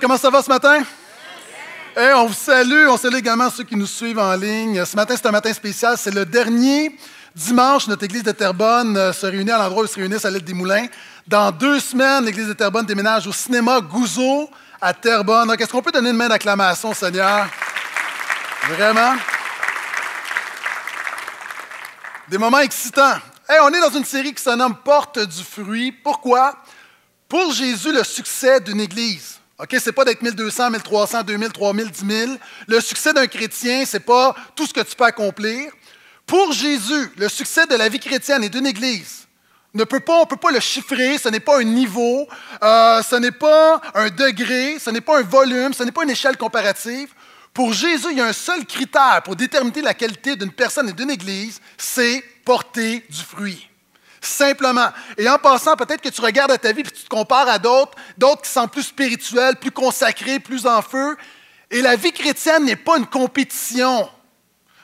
[0.00, 0.82] comment ça va ce matin?
[1.94, 4.82] Hey, on vous salue, on salue également ceux qui nous suivent en ligne.
[4.84, 6.98] Ce matin, c'est un matin spécial, c'est le dernier
[7.36, 7.86] dimanche.
[7.86, 10.42] Notre église de Terrebonne euh, se réunit à l'endroit où ils se réunissent à l'île
[10.42, 10.86] des Moulins.
[11.26, 14.48] Dans deux semaines, l'église de Terrebonne déménage au cinéma Gouzeau
[14.80, 15.48] à Terrebonne.
[15.48, 17.46] Donc, est-ce qu'on peut donner une main d'acclamation, Seigneur?
[18.70, 19.16] Vraiment?
[22.28, 23.18] Des moments excitants.
[23.46, 25.92] Hey, on est dans une série qui se nomme Porte du fruit.
[25.92, 26.54] Pourquoi?
[27.28, 31.90] Pour Jésus, le succès d'une Église, OK, ce n'est pas d'être 1200, 1300, 2000, 3000,
[31.90, 32.32] 10 000.
[32.66, 35.70] Le succès d'un chrétien, ce n'est pas tout ce que tu peux accomplir.
[36.26, 39.28] Pour Jésus, le succès de la vie chrétienne et d'une Église,
[39.74, 42.28] ne peut pas, on ne peut pas le chiffrer, ce n'est pas un niveau,
[42.62, 46.10] euh, ce n'est pas un degré, ce n'est pas un volume, ce n'est pas une
[46.10, 47.12] échelle comparative.
[47.52, 50.92] Pour Jésus, il y a un seul critère pour déterminer la qualité d'une personne et
[50.92, 53.68] d'une Église, c'est porter du fruit.
[54.26, 54.88] Simplement.
[55.18, 57.58] Et en passant, peut-être que tu regardes à ta vie et tu te compares à
[57.58, 61.16] d'autres, d'autres qui sont plus spirituels, plus consacrés, plus en feu.
[61.70, 64.08] Et la vie chrétienne n'est pas une compétition.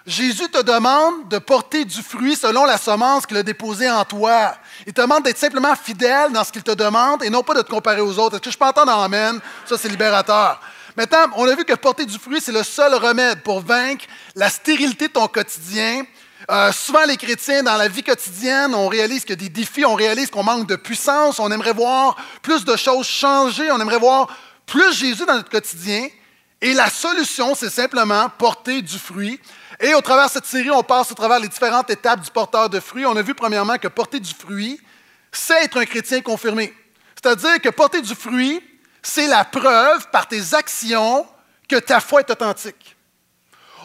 [0.06, 4.54] Jésus te demande de porter du fruit selon la semence qu'il a déposée en toi.
[4.86, 7.62] Il te demande d'être simplement fidèle dans ce qu'il te demande et non pas de
[7.62, 8.36] te comparer aux autres.
[8.36, 9.40] Est-ce que je peux entendre Amen?
[9.66, 10.60] Ça, c'est libérateur.
[10.96, 14.50] Maintenant, on a vu que porter du fruit, c'est le seul remède pour vaincre la
[14.50, 16.02] stérilité de ton quotidien,
[16.50, 19.84] euh, souvent, les chrétiens, dans la vie quotidienne, on réalise qu'il y a des défis,
[19.84, 23.98] on réalise qu'on manque de puissance, on aimerait voir plus de choses changer, on aimerait
[23.98, 24.28] voir
[24.66, 26.08] plus Jésus dans notre quotidien.
[26.62, 29.40] Et la solution, c'est simplement porter du fruit.
[29.80, 32.68] Et au travers de cette série, on passe au travers les différentes étapes du porteur
[32.68, 33.06] de fruits.
[33.06, 34.80] On a vu premièrement que porter du fruit,
[35.32, 36.74] c'est être un chrétien confirmé.
[37.14, 38.62] C'est-à-dire que porter du fruit,
[39.02, 41.26] c'est la preuve par tes actions
[41.68, 42.96] que ta foi est authentique.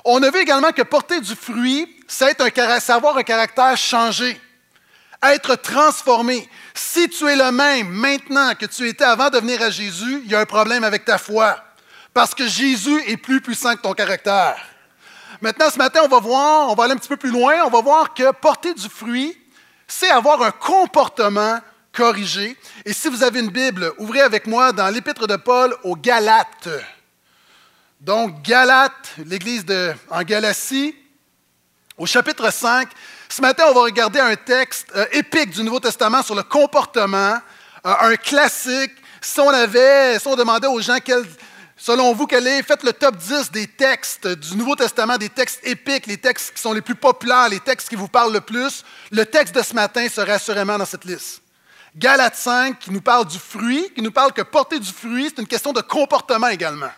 [0.03, 4.39] On a vu également que porter du fruit, c'est avoir un caractère changé,
[5.23, 6.47] être transformé.
[6.73, 10.31] Si tu es le même maintenant que tu étais avant de venir à Jésus, il
[10.31, 11.57] y a un problème avec ta foi.
[12.13, 14.57] Parce que Jésus est plus puissant que ton caractère.
[15.41, 17.69] Maintenant, ce matin, on va voir, on va aller un petit peu plus loin, on
[17.69, 19.37] va voir que porter du fruit,
[19.87, 21.59] c'est avoir un comportement
[21.91, 22.57] corrigé.
[22.85, 26.69] Et si vous avez une Bible, ouvrez avec moi dans l'Épître de Paul aux Galates.
[27.99, 29.65] Donc, Galates, l'église
[30.09, 30.95] en Galatie,
[31.97, 32.89] au chapitre 5.
[33.29, 37.37] Ce matin, on va regarder un texte euh, épique du Nouveau Testament sur le comportement,
[37.85, 38.91] euh, un classique.
[39.21, 40.97] Si on avait, si on demandait aux gens
[41.77, 45.65] selon vous, quel est, faites le top 10 des textes du Nouveau Testament, des textes
[45.65, 48.83] épiques, les textes qui sont les plus populaires, les textes qui vous parlent le plus,
[49.11, 51.41] le texte de ce matin serait assurément dans cette liste.
[51.95, 55.41] Galates 5, qui nous parle du fruit, qui nous parle que porter du fruit, c'est
[55.41, 56.91] une question de comportement également.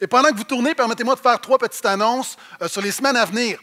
[0.00, 3.16] Et pendant que vous tournez, permettez-moi de faire trois petites annonces euh, sur les semaines
[3.16, 3.58] à venir.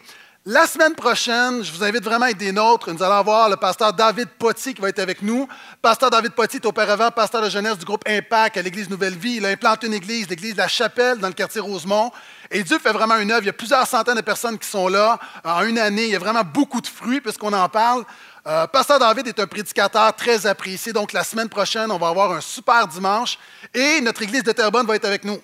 [0.47, 2.93] La semaine prochaine, je vous invite vraiment à être des nôtres.
[2.93, 5.47] Nous allons avoir le pasteur David Potti qui va être avec nous.
[5.81, 9.37] Pasteur David Potti est auparavant pasteur de jeunesse du groupe Impact à l'Église Nouvelle Vie.
[9.37, 12.11] Il a implanté une église, l'église de la Chapelle, dans le quartier Rosemont.
[12.51, 13.41] Et Dieu fait vraiment une œuvre.
[13.41, 16.03] Il y a plusieurs centaines de personnes qui sont là en une année.
[16.03, 18.03] Il y a vraiment beaucoup de fruits puisqu'on en parle.
[18.45, 20.93] Euh, pasteur David est un prédicateur très apprécié.
[20.93, 23.39] Donc, la semaine prochaine, on va avoir un super dimanche.
[23.73, 25.41] Et notre église de Terrebonne va être avec nous.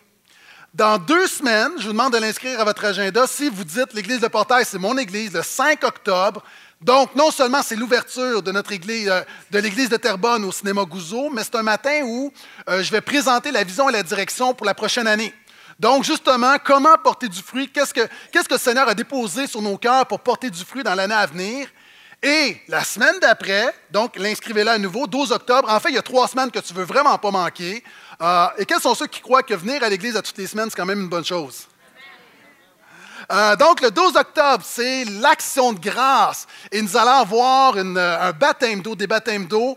[0.73, 3.27] Dans deux semaines, je vous demande de l'inscrire à votre agenda.
[3.27, 6.41] Si vous dites l'église de Portail, c'est mon église, le 5 octobre.
[6.79, 9.21] Donc, non seulement c'est l'ouverture de notre église, euh,
[9.51, 12.31] de l'église de Terrebonne au cinéma Gouzeau, mais c'est un matin où
[12.69, 15.33] euh, je vais présenter la vision et la direction pour la prochaine année.
[15.77, 17.67] Donc, justement, comment porter du fruit?
[17.67, 20.83] Qu'est-ce que, qu'est-ce que le Seigneur a déposé sur nos cœurs pour porter du fruit
[20.83, 21.67] dans l'année à venir?
[22.23, 25.67] Et la semaine d'après, donc l'inscrivez-la à nouveau, 12 octobre.
[25.71, 27.83] En fait, il y a trois semaines que tu ne veux vraiment pas manquer.
[28.21, 30.69] Euh, et quels sont ceux qui croient que venir à l'église à toutes les semaines,
[30.69, 31.67] c'est quand même une bonne chose?
[33.31, 36.45] Euh, donc, le 12 octobre, c'est l'action de grâce.
[36.71, 39.75] Et nous allons avoir euh, un baptême d'eau, des baptêmes d'eau.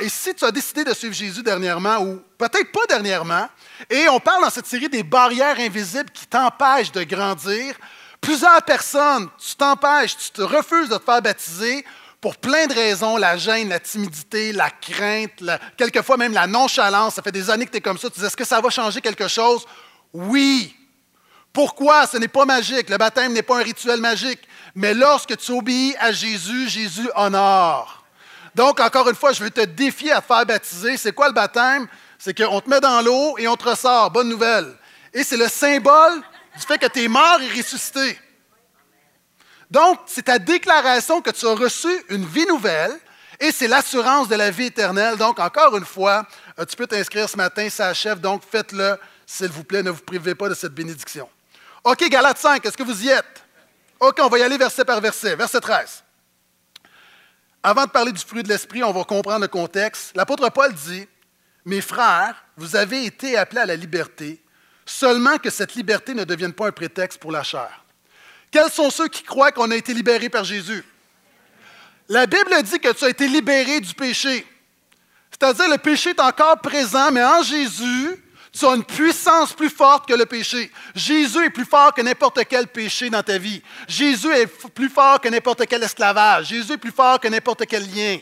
[0.00, 3.48] et si tu as décidé de suivre Jésus dernièrement, ou peut-être pas dernièrement,
[3.88, 7.76] et on parle dans cette série des barrières invisibles qui t'empêchent de grandir,
[8.20, 11.84] plusieurs personnes, tu t'empêches, tu te refuses de te faire baptiser
[12.22, 15.42] pour plein de raisons, la gêne, la timidité, la crainte,
[15.76, 17.16] quelquefois même la nonchalance.
[17.16, 18.08] Ça fait des années que tu es comme ça.
[18.08, 19.66] Tu dis, est-ce que ça va changer quelque chose?
[20.12, 20.76] Oui.
[21.52, 22.06] Pourquoi?
[22.06, 22.88] Ce n'est pas magique.
[22.90, 24.38] Le baptême n'est pas un rituel magique.
[24.76, 28.04] Mais lorsque tu obéis à Jésus, Jésus honore.
[28.54, 30.96] Donc, encore une fois, je veux te défier à faire baptiser.
[30.96, 31.88] C'est quoi le baptême?
[32.20, 34.12] C'est qu'on te met dans l'eau et on te ressort.
[34.12, 34.72] Bonne nouvelle.
[35.12, 36.22] Et c'est le symbole
[36.56, 38.16] du fait que tu es mort et ressuscité.
[39.72, 42.92] Donc, c'est ta déclaration que tu as reçu une vie nouvelle
[43.40, 45.16] et c'est l'assurance de la vie éternelle.
[45.16, 46.26] Donc, encore une fois,
[46.58, 50.02] euh, tu peux t'inscrire ce matin, ça achève, donc faites-le, s'il vous plaît, ne vous
[50.02, 51.26] privez pas de cette bénédiction.
[51.84, 53.44] OK, Galate 5, est-ce que vous y êtes?
[53.98, 55.36] OK, on va y aller verset par verset.
[55.36, 56.04] Verset 13.
[57.62, 60.14] Avant de parler du fruit de l'esprit, on va comprendre le contexte.
[60.14, 61.08] L'apôtre Paul dit
[61.64, 64.42] Mes frères, vous avez été appelés à la liberté,
[64.84, 67.81] seulement que cette liberté ne devienne pas un prétexte pour la chair.
[68.52, 70.84] Quels sont ceux qui croient qu'on a été libérés par Jésus?
[72.08, 74.46] La Bible dit que tu as été libéré du péché.
[75.30, 78.22] C'est-à-dire le péché est encore présent, mais en Jésus,
[78.52, 80.70] tu as une puissance plus forte que le péché.
[80.94, 83.62] Jésus est plus fort que n'importe quel péché dans ta vie.
[83.88, 86.48] Jésus est plus fort que n'importe quel esclavage.
[86.48, 88.18] Jésus est plus fort que n'importe quel lien.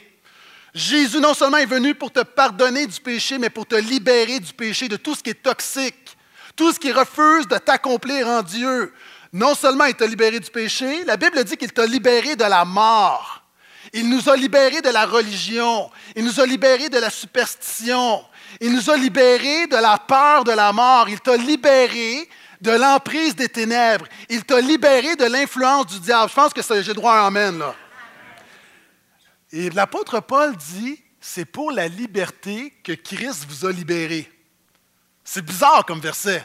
[0.72, 4.52] Jésus non seulement est venu pour te pardonner du péché, mais pour te libérer du
[4.52, 6.16] péché, de tout ce qui est toxique,
[6.54, 8.94] tout ce qui refuse de t'accomplir en Dieu.
[9.32, 12.64] Non seulement il t'a libéré du péché, la Bible dit qu'il t'a libéré de la
[12.64, 13.44] mort.
[13.92, 15.90] Il nous a libérés de la religion.
[16.14, 18.24] Il nous a libérés de la superstition.
[18.60, 21.08] Il nous a libérés de la peur de la mort.
[21.08, 22.28] Il t'a libéré
[22.60, 24.06] de l'emprise des ténèbres.
[24.28, 26.28] Il t'a libéré de l'influence du diable.
[26.28, 27.74] Je pense que j'ai droit à un amen, là.
[29.52, 34.30] Et l'apôtre Paul dit, c'est pour la liberté que Christ vous a libéré.
[35.24, 36.44] C'est bizarre comme verset.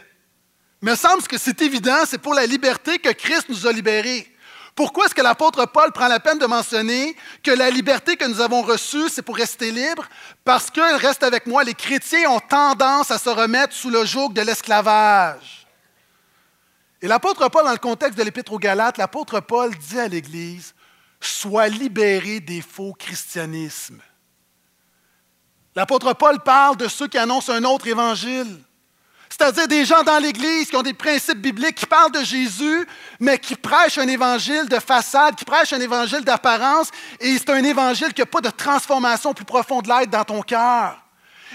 [0.81, 4.31] Il me semble que c'est évident, c'est pour la liberté que Christ nous a libérés.
[4.75, 8.41] Pourquoi est-ce que l'apôtre Paul prend la peine de mentionner que la liberté que nous
[8.41, 10.05] avons reçue, c'est pour rester libre?
[10.43, 14.33] Parce que, reste avec moi, les chrétiens ont tendance à se remettre sous le joug
[14.33, 15.65] de l'esclavage.
[17.01, 20.73] Et l'apôtre Paul, dans le contexte de l'Épître aux Galates, l'apôtre Paul dit à l'Église,
[21.21, 24.01] Sois libéré des faux christianismes.
[25.73, 28.59] L'apôtre Paul parle de ceux qui annoncent un autre évangile.
[29.37, 32.87] C'est-à-dire des gens dans l'Église qui ont des principes bibliques, qui parlent de Jésus,
[33.19, 36.89] mais qui prêchent un évangile de façade, qui prêchent un évangile d'apparence,
[37.19, 40.41] et c'est un évangile qui n'a pas de transformation plus profonde de l'être dans ton
[40.41, 41.01] cœur.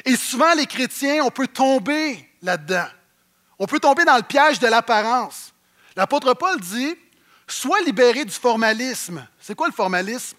[0.04, 2.86] Et souvent, les chrétiens, on peut tomber là-dedans.
[3.58, 5.54] On peut tomber dans le piège de l'apparence.
[5.96, 6.94] L'apôtre Paul dit,
[7.48, 9.26] sois libéré du formalisme.
[9.40, 10.36] C'est quoi le formalisme?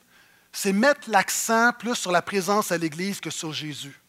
[0.53, 4.00] C'est mettre l'accent plus sur la présence à l'Église que sur Jésus.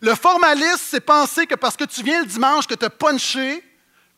[0.00, 3.62] Le formalisme, c'est penser que parce que tu viens le dimanche, que tu as punché,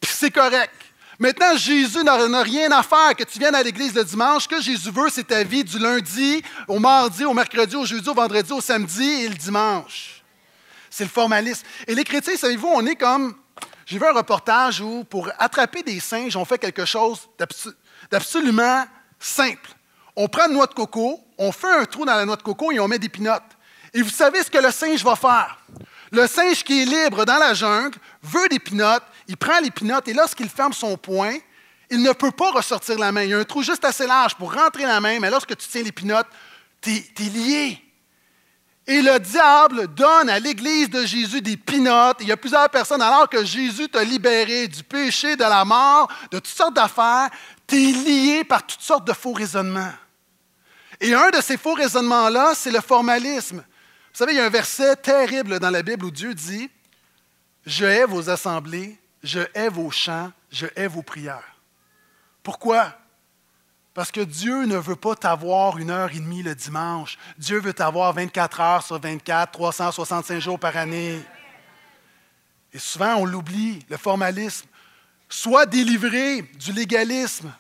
[0.00, 0.74] puis c'est correct.
[1.18, 4.46] Maintenant, Jésus n'a rien à faire que tu viennes à l'église le dimanche.
[4.46, 8.14] Que Jésus veut, c'est ta vie du lundi au mardi, au mercredi, au jeudi, au
[8.14, 10.22] vendredi, au samedi et le dimanche.
[10.90, 11.66] C'est le formalisme.
[11.86, 13.34] Et les chrétiens, savez-vous, on est comme.
[13.86, 17.28] J'ai vu un reportage où, pour attraper des singes, on fait quelque chose
[18.10, 18.84] d'absolument
[19.18, 19.70] simple.
[20.16, 22.72] On prend une noix de coco, on fait un trou dans la noix de coco
[22.72, 23.55] et on met des pinottes.
[23.96, 25.58] Et vous savez ce que le singe va faire?
[26.12, 30.06] Le singe qui est libre dans la jungle veut des pinottes, il prend les pinottes
[30.06, 31.34] et lorsqu'il ferme son poing,
[31.88, 33.22] il ne peut pas ressortir la main.
[33.22, 35.66] Il y a un trou juste assez large pour rentrer la main, mais lorsque tu
[35.66, 36.26] tiens les pinottes,
[36.82, 37.82] tu es, lié.
[38.86, 42.18] Et le diable donne à l'Église de Jésus des pinottes.
[42.20, 46.12] Il y a plusieurs personnes, alors que Jésus t'a libéré du péché, de la mort,
[46.30, 47.30] de toutes sortes d'affaires,
[47.66, 49.94] tu es lié par toutes sortes de faux raisonnements.
[51.00, 53.64] Et un de ces faux raisonnements-là, c'est le formalisme.
[54.16, 56.70] Vous savez, il y a un verset terrible dans la Bible où Dieu dit
[57.66, 61.54] Je hais vos assemblées, je hais vos chants, je hais vos prières.
[62.42, 62.98] Pourquoi?
[63.92, 67.18] Parce que Dieu ne veut pas t'avoir une heure et demie le dimanche.
[67.36, 71.20] Dieu veut t'avoir 24 heures sur 24, 365 jours par année.
[72.72, 74.66] Et souvent, on l'oublie, le formalisme.
[75.28, 77.52] Sois délivré du légalisme.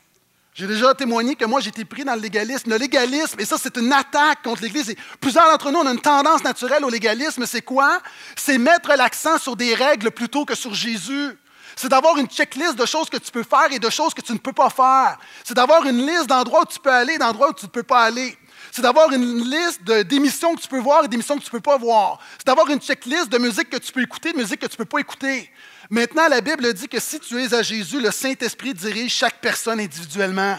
[0.56, 2.70] J'ai déjà témoigné que moi, j'ai été pris dans le légalisme.
[2.70, 4.94] Le légalisme, et ça, c'est une attaque contre l'Église.
[5.20, 7.44] plusieurs d'entre nous, on a une tendance naturelle au légalisme.
[7.44, 8.00] C'est quoi?
[8.36, 11.36] C'est mettre l'accent sur des règles plutôt que sur Jésus.
[11.76, 14.32] C'est d'avoir une checklist de choses que tu peux faire et de choses que tu
[14.32, 15.18] ne peux pas faire.
[15.44, 17.82] C'est d'avoir une liste d'endroits où tu peux aller et d'endroits où tu ne peux
[17.82, 18.34] pas aller.
[18.72, 21.60] C'est d'avoir une liste d'émissions que tu peux voir et d'émissions que tu ne peux
[21.60, 22.18] pas voir.
[22.38, 24.78] C'est d'avoir une checklist de musique que tu peux écouter, de musique que tu ne
[24.78, 25.50] peux pas écouter.
[25.90, 29.80] Maintenant, la Bible dit que si tu es à Jésus, le Saint-Esprit dirige chaque personne
[29.80, 30.58] individuellement.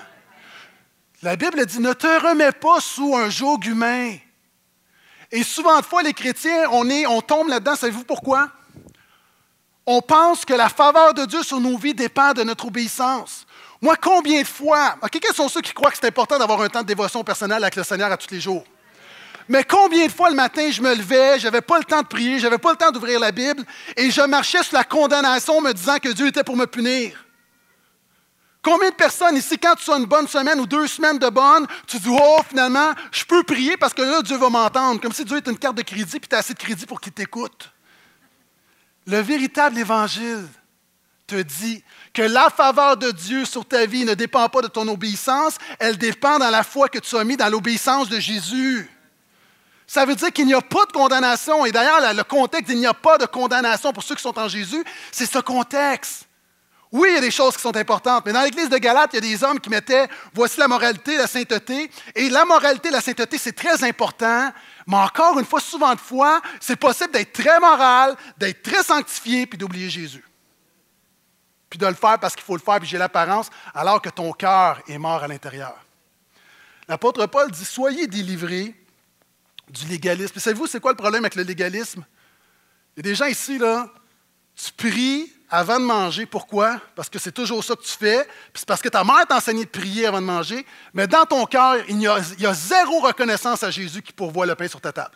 [1.21, 4.15] La Bible dit ne te remets pas sous un joug humain.
[5.31, 7.75] Et souvent de fois, les chrétiens, on, est, on tombe là-dedans.
[7.75, 8.49] Savez-vous pourquoi?
[9.85, 13.45] On pense que la faveur de Dieu sur nos vies dépend de notre obéissance.
[13.81, 16.81] Moi, combien de fois, quels sont ceux qui croient que c'est important d'avoir un temps
[16.81, 18.63] de dévotion personnelle avec le Seigneur à tous les jours?
[19.49, 22.07] Mais combien de fois le matin je me levais, je n'avais pas le temps de
[22.07, 23.63] prier, je n'avais pas le temps d'ouvrir la Bible,
[23.95, 27.25] et je marchais sur la condamnation me disant que Dieu était pour me punir.
[28.61, 31.65] Combien de personnes ici, quand tu as une bonne semaine ou deux semaines de bonne,
[31.87, 35.23] tu dis Oh, finalement, je peux prier parce que là, Dieu va m'entendre, comme si
[35.23, 37.71] Dieu était une carte de crédit puis tu as assez de crédit pour qu'il t'écoute.
[39.05, 40.45] Le véritable évangile
[41.27, 41.81] te dit
[42.13, 45.97] que la faveur de Dieu sur ta vie ne dépend pas de ton obéissance, elle
[45.97, 48.89] dépend dans la foi que tu as mis dans l'obéissance de Jésus.
[49.87, 51.65] Ça veut dire qu'il n'y a pas de condamnation.
[51.65, 54.49] Et d'ailleurs, le contexte, il n'y a pas de condamnation pour ceux qui sont en
[54.49, 56.27] Jésus, c'est ce contexte.
[56.91, 59.15] Oui, il y a des choses qui sont importantes, mais dans l'Église de Galate, il
[59.15, 61.91] y a des hommes qui mettaient voici la moralité, la sainteté.
[62.15, 64.51] Et la moralité, la sainteté, c'est très important,
[64.85, 69.47] mais encore une fois, souvent de fois, c'est possible d'être très moral, d'être très sanctifié,
[69.47, 70.23] puis d'oublier Jésus.
[71.69, 74.31] Puis de le faire parce qu'il faut le faire, puis j'ai l'apparence, alors que ton
[74.31, 75.75] cœur est mort à l'intérieur.
[76.87, 78.73] L'apôtre Paul dit Soyez délivrés
[79.69, 80.33] du légalisme.
[80.35, 82.05] Et savez-vous, c'est quoi le problème avec le légalisme?
[82.95, 83.89] Il y a des gens ici, là,
[84.55, 86.25] tu pries avant de manger.
[86.25, 86.81] Pourquoi?
[86.95, 88.23] Parce que c'est toujours ça que tu fais.
[88.25, 90.65] Puis c'est parce que ta mère t'a enseigné de prier avant de manger.
[90.93, 94.55] Mais dans ton cœur, il il y a zéro reconnaissance à Jésus qui pourvoit le
[94.55, 95.15] pain sur ta table.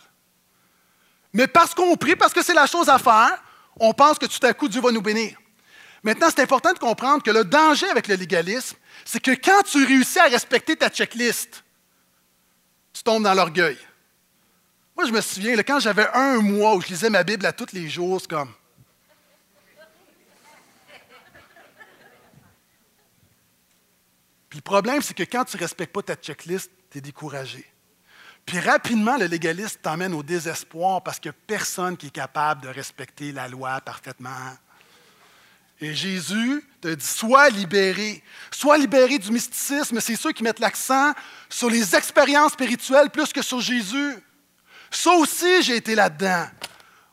[1.32, 3.42] Mais parce qu'on prie, parce que c'est la chose à faire,
[3.80, 5.36] on pense que tout à coup, Dieu va nous bénir.
[6.02, 9.84] Maintenant, c'est important de comprendre que le danger avec le légalisme, c'est que quand tu
[9.84, 11.64] réussis à respecter ta checklist,
[12.92, 13.78] tu tombes dans l'orgueil.
[14.96, 17.72] Moi, je me souviens, quand j'avais un mois où je lisais ma Bible à tous
[17.72, 18.52] les jours, c'est comme.
[24.48, 27.64] Puis le problème, c'est que quand tu ne respectes pas ta checklist, tu es découragé.
[28.44, 32.62] Puis rapidement, le légaliste t'emmène au désespoir parce qu'il n'y a personne qui est capable
[32.62, 34.56] de respecter la loi parfaitement.
[35.80, 38.22] Et Jésus te dit, sois libéré.
[38.50, 40.00] Sois libéré du mysticisme.
[40.00, 41.12] C'est ceux qui mettent l'accent
[41.48, 44.16] sur les expériences spirituelles plus que sur Jésus.
[44.92, 46.46] Ça aussi, j'ai été là-dedans.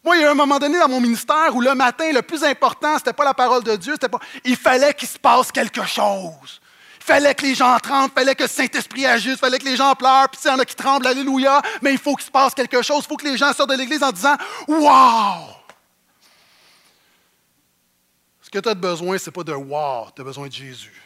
[0.04, 2.44] Moi, il y a un moment donné dans mon ministère où le matin, le plus
[2.44, 4.20] important, ce n'était pas la parole de Dieu, pas.
[4.44, 6.62] Il fallait qu'il se passe quelque chose
[7.10, 10.30] fallait que les gens tremblent, fallait que le Saint-Esprit agisse, fallait que les gens pleurent,
[10.30, 12.84] puis il y en a qui tremblent, alléluia, mais il faut qu'il se passe quelque
[12.84, 14.36] chose, il faut que les gens sortent de l'Église en disant
[14.68, 15.56] Wow!
[18.42, 21.02] Ce que tu as besoin, ce n'est pas de wow, tu as besoin de Jésus.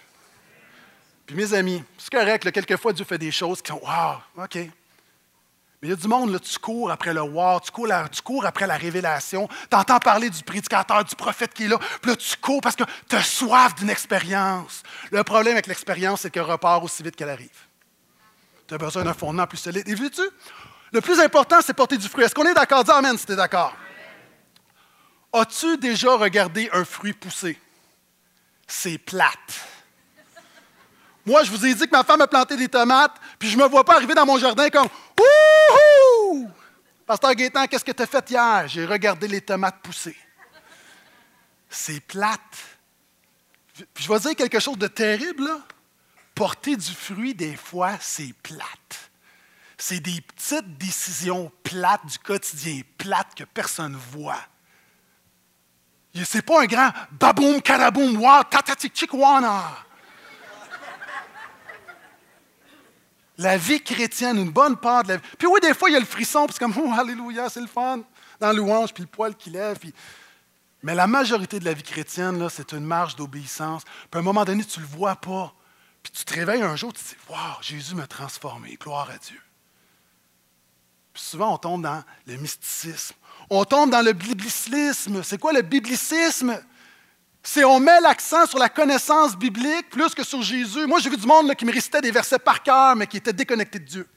[1.25, 4.57] Puis mes amis, c'est correct, quelquefois Dieu fait des choses qui sont Wow, OK.
[5.83, 8.21] Mais il y a du monde, là, tu cours après le war, tu cours, tu
[8.21, 12.11] cours après la révélation, tu entends parler du prédicateur, du prophète qui est là, puis
[12.11, 14.81] là, tu cours parce que tu as soif d'une expérience.
[15.11, 17.49] Le problème avec l'expérience, c'est qu'elle repart aussi vite qu'elle arrive.
[18.65, 19.85] Tu as besoin d'un fondement plus solide.
[19.89, 20.21] Et vois-tu,
[20.93, 22.23] le plus important, c'est porter du fruit.
[22.23, 22.85] Est-ce qu'on est, d'accord?
[22.85, 23.75] Dis Amen si tu es d'accord.
[25.33, 27.59] As-tu déjà regardé un fruit pousser?
[28.65, 29.67] C'est plate.
[31.25, 33.63] Moi, je vous ai dit que ma femme a planté des tomates, puis je ne
[33.63, 34.87] me vois pas arriver dans mon jardin comme
[35.17, 36.51] Wouhou!
[37.05, 38.67] Pasteur Gaétan, qu'est-ce que tu as fait hier?
[38.67, 40.17] J'ai regardé les tomates pousser.
[41.69, 42.39] C'est plate.
[43.93, 45.45] Puis je vais dire quelque chose de terrible.
[45.45, 45.59] Là.
[46.35, 49.11] Porter du fruit, des fois, c'est plate.
[49.77, 54.39] C'est des petites décisions plates du quotidien, plates que personne ne voit.
[56.23, 59.63] C'est pas un grand baboum, karaboum, wa, tatatik, chikwana.
[63.37, 65.23] La vie chrétienne, une bonne part de la vie.
[65.37, 67.61] Puis oui, des fois, il y a le frisson, puis c'est comme, oh, alléluia, c'est
[67.61, 68.01] le fun,
[68.39, 69.79] dans louange, puis le poil qui lève.
[70.83, 73.83] Mais la majorité de la vie chrétienne, c'est une marche d'obéissance.
[73.83, 75.53] Puis à un moment donné, tu ne le vois pas.
[76.03, 79.17] Puis tu te réveilles un jour, tu te dis, wow, Jésus m'a transformé, gloire à
[79.17, 79.39] Dieu.
[81.13, 83.15] Puis souvent, on tombe dans le mysticisme.
[83.49, 85.23] On tombe dans le biblicisme.
[85.23, 86.59] C'est quoi le biblicisme?
[87.43, 90.87] C'est on met l'accent sur la connaissance biblique plus que sur Jésus.
[90.87, 93.33] Moi, j'ai vu du monde qui me récitait des versets par cœur, mais qui était
[93.33, 94.07] déconnecté de Dieu.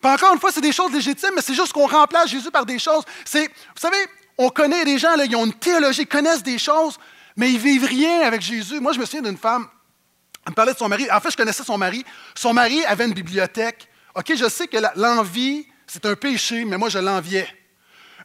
[0.00, 2.66] Puis encore une fois, c'est des choses légitimes, mais c'est juste qu'on remplace Jésus par
[2.66, 3.04] des choses.
[3.32, 6.98] Vous savez, on connaît des gens, là, ils ont une théologie, ils connaissent des choses,
[7.36, 8.78] mais ils vivent rien avec Jésus.
[8.80, 9.66] Moi, je me souviens d'une femme,
[10.44, 11.10] elle me parlait de son mari.
[11.10, 12.04] En fait, je connaissais son mari.
[12.34, 13.88] Son mari avait une bibliothèque.
[14.14, 17.48] OK, je sais que l'envie, c'est un péché, mais moi, je l'enviais.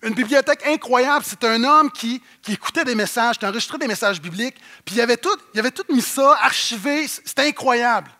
[0.04, 1.26] Une bibliothèque incroyable.
[1.28, 5.18] C'est un homme qui, écoutait des messages, qui enregistrait des messages bibliques, puis il avait
[5.18, 7.08] tout, il avait tout mis ça, archivé.
[7.08, 8.12] C'était incroyable.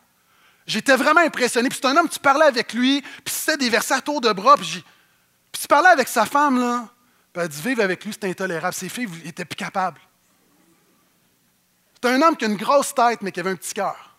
[0.66, 1.68] J'étais vraiment impressionné.
[1.68, 4.32] Puis c'est un homme, tu parlais avec lui, puis c'était des versets à tour de
[4.32, 4.84] bras, puis,
[5.52, 6.88] puis tu parlais avec sa femme, là,
[7.32, 8.74] puis elle dit avec lui, c'était intolérable.
[8.74, 10.00] Ses filles n'étaient plus capables.
[11.94, 14.16] C'est un homme qui a une grosse tête, mais qui avait un petit cœur.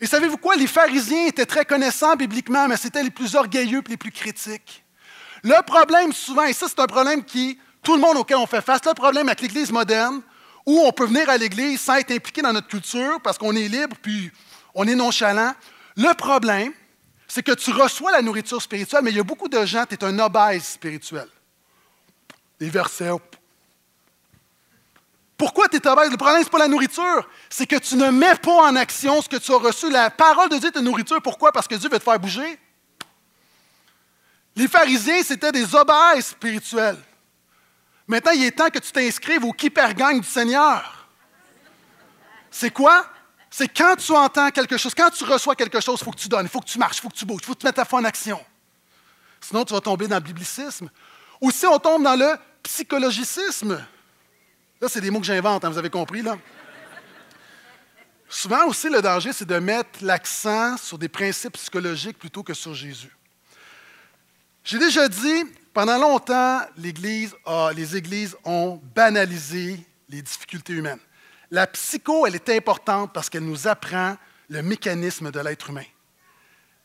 [0.00, 0.56] Et savez-vous quoi?
[0.56, 4.83] Les pharisiens étaient très connaissants bibliquement, mais c'était les plus orgueilleux et les plus critiques.
[5.44, 8.62] Le problème souvent, et ça c'est un problème qui, tout le monde auquel on fait
[8.62, 10.22] face, le problème avec l'Église moderne,
[10.64, 13.68] où on peut venir à l'Église sans être impliqué dans notre culture parce qu'on est
[13.68, 14.32] libre puis
[14.74, 15.52] on est nonchalant.
[15.96, 16.72] Le problème,
[17.28, 19.94] c'est que tu reçois la nourriture spirituelle, mais il y a beaucoup de gens, tu
[19.94, 21.28] es un obèse spirituel.
[22.58, 23.10] Des versets.
[25.36, 26.10] Pourquoi tu es obèse?
[26.10, 29.28] Le problème, ce pas la nourriture, c'est que tu ne mets pas en action ce
[29.28, 29.90] que tu as reçu.
[29.90, 31.20] La parole de Dieu est une nourriture.
[31.20, 31.52] Pourquoi?
[31.52, 32.58] Parce que Dieu veut te faire bouger.
[34.56, 36.98] Les pharisiens, c'était des obèses spirituels.
[38.06, 41.08] Maintenant, il est temps que tu t'inscrives au gagne du Seigneur.
[42.50, 43.06] C'est quoi?
[43.50, 46.28] C'est quand tu entends quelque chose, quand tu reçois quelque chose, il faut que tu
[46.28, 47.66] donnes, il faut que tu marches, il faut que tu bouges, il faut que tu
[47.66, 48.44] mettes ta foi en action.
[49.40, 50.90] Sinon, tu vas tomber dans le biblicisme.
[51.40, 53.84] Ou si on tombe dans le psychologicisme.
[54.80, 56.36] Là, c'est des mots que j'invente, hein, vous avez compris, là?
[58.28, 62.74] Souvent aussi, le danger, c'est de mettre l'accent sur des principes psychologiques plutôt que sur
[62.74, 63.16] Jésus.
[64.64, 65.44] J'ai déjà dit,
[65.74, 69.78] pendant longtemps, les Églises ont banalisé
[70.08, 71.00] les difficultés humaines.
[71.50, 74.16] La psycho, elle est importante parce qu'elle nous apprend
[74.48, 75.84] le mécanisme de l'être humain.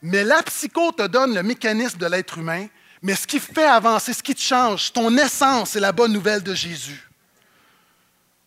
[0.01, 2.67] Mais la psycho te donne le mécanisme de l'être humain,
[3.01, 6.43] mais ce qui fait avancer, ce qui te change, ton essence, c'est la bonne nouvelle
[6.43, 7.09] de Jésus.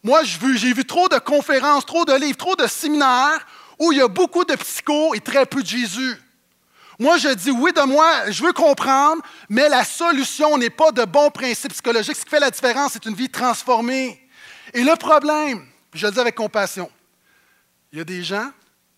[0.02, 3.46] Moi, j'ai vu trop de conférences, trop de livres, trop de séminaires
[3.78, 6.20] où il y a beaucoup de psycho et très peu de Jésus.
[7.02, 11.04] Moi, je dis oui de moi, je veux comprendre, mais la solution n'est pas de
[11.04, 12.14] bons principes psychologiques.
[12.14, 14.24] Ce qui fait la différence, c'est une vie transformée.
[14.72, 16.88] Et le problème, je le dis avec compassion,
[17.90, 18.48] il y a des gens,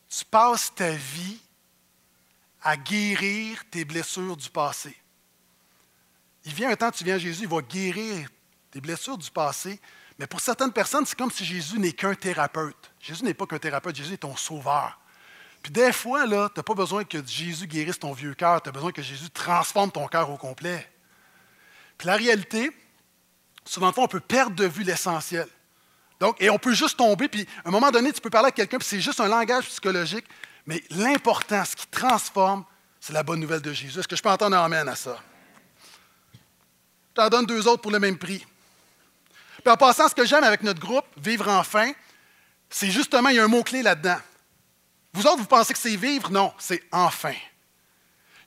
[0.06, 1.38] tu passes ta vie
[2.62, 4.94] à guérir tes blessures du passé.
[6.44, 8.28] Il vient un temps, tu viens à Jésus, il va guérir
[8.70, 9.80] tes blessures du passé,
[10.18, 12.92] mais pour certaines personnes, c'est comme si Jésus n'est qu'un thérapeute.
[13.00, 15.00] Jésus n'est pas qu'un thérapeute, Jésus est ton sauveur.
[15.64, 18.68] Puis des fois, là, tu n'as pas besoin que Jésus guérisse ton vieux cœur, tu
[18.68, 20.86] as besoin que Jésus transforme ton cœur au complet.
[21.96, 22.70] Puis la réalité,
[23.64, 25.48] souvent on peut perdre de vue l'essentiel.
[26.20, 28.52] Donc, et on peut juste tomber, puis à un moment donné, tu peux parler à
[28.52, 30.26] quelqu'un, puis c'est juste un langage psychologique,
[30.66, 32.66] mais l'important, ce qui transforme,
[33.00, 33.98] c'est la bonne nouvelle de Jésus.
[33.98, 35.18] Est-ce que je peux entendre un amen à ça?
[36.34, 38.44] Je t'en donne deux autres pour le même prix.
[39.64, 41.90] Puis en passant, ce que j'aime avec notre groupe, Vivre enfin,
[42.68, 44.18] c'est justement, il y a un mot-clé là-dedans.
[45.14, 46.30] Vous autres, vous pensez que c'est vivre?
[46.30, 47.34] Non, c'est enfin.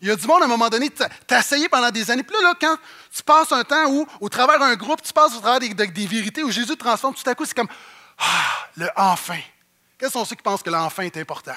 [0.01, 1.03] Il y a du monde, à un moment donné, tu
[1.33, 2.23] as essayé pendant des années.
[2.23, 2.77] Puis là, quand
[3.11, 6.43] tu passes un temps où, au travers d'un groupe, tu passes au travers des, vérités
[6.43, 7.69] où Jésus transforme, tout à coup, c'est comme
[8.19, 9.39] Ah, le enfin.
[9.97, 11.55] Quels sont ceux qui pensent que l'enfin est important?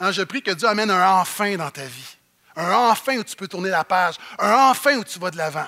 [0.00, 2.16] Hein, je prie que Dieu amène un enfin dans ta vie.
[2.56, 4.16] Un enfin où tu peux tourner la page.
[4.38, 5.66] Un enfin où tu vas de l'avant.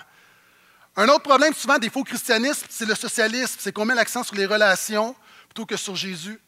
[0.96, 3.56] Un autre problème, souvent, des faux christianismes, c'est le socialisme.
[3.60, 5.14] C'est qu'on met l'accent sur les relations
[5.48, 6.40] plutôt que sur Jésus.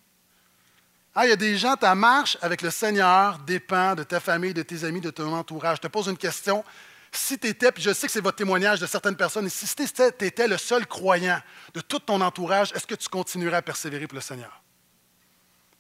[1.15, 4.55] Ah, il y a des gens, ta marche avec le Seigneur dépend de ta famille,
[4.55, 5.79] de tes amis, de ton entourage.
[5.79, 6.65] Je te pose une question.
[7.11, 9.83] Si tu étais, puis je sais que c'est votre témoignage de certaines personnes, si tu
[10.25, 11.41] étais le seul croyant
[11.75, 14.63] de tout ton entourage, est-ce que tu continuerais à persévérer pour le Seigneur?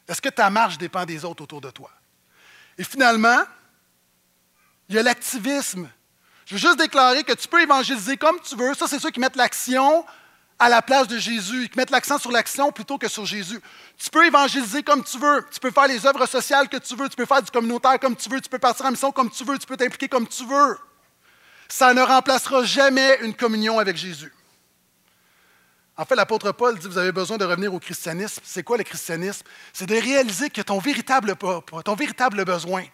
[0.08, 1.90] Est-ce que ta marche dépend des autres autour de toi?
[2.76, 3.44] Et finalement,
[4.88, 5.88] il y a l'activisme.
[6.46, 8.74] Je veux juste déclarer que tu peux évangéliser comme tu veux.
[8.74, 10.04] Ça, c'est ceux qui mettent l'action
[10.60, 13.60] à la place de Jésus, qui mettent l'accent sur l'action plutôt que sur Jésus.
[13.96, 15.44] Tu peux évangéliser comme tu veux.
[15.50, 17.08] Tu peux faire les œuvres sociales que tu veux.
[17.08, 18.40] Tu peux faire du communautaire comme tu veux.
[18.40, 19.58] Tu peux partir en mission comme tu veux.
[19.58, 20.78] Tu peux t'impliquer comme tu veux.
[21.68, 24.32] Ça ne remplacera jamais une communion avec Jésus.
[25.96, 28.40] En fait, l'apôtre Paul dit, vous avez besoin de revenir au christianisme.
[28.44, 29.46] C'est quoi le christianisme?
[29.72, 31.34] C'est de réaliser que ton véritable,
[31.84, 32.84] ton véritable besoin,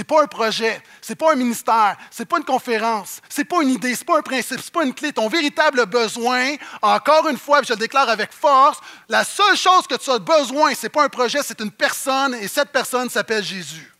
[0.00, 3.40] n'est pas un projet, ce n'est pas un ministère, ce n'est pas une conférence, ce
[3.40, 5.12] n'est pas une idée, ce n'est pas un principe, ce n'est pas une clé.
[5.12, 8.78] Ton véritable besoin, encore une fois, je le déclare avec force,
[9.08, 12.34] la seule chose que tu as besoin, ce n'est pas un projet, c'est une personne,
[12.34, 13.92] et cette personne s'appelle Jésus.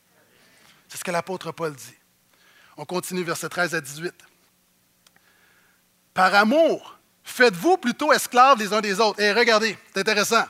[0.88, 1.94] C'est ce que l'apôtre Paul dit.
[2.76, 4.14] On continue, verset 13 à 18.
[6.12, 9.20] Par amour, faites-vous plutôt esclaves les uns des autres.
[9.20, 10.44] Et regardez, c'est intéressant.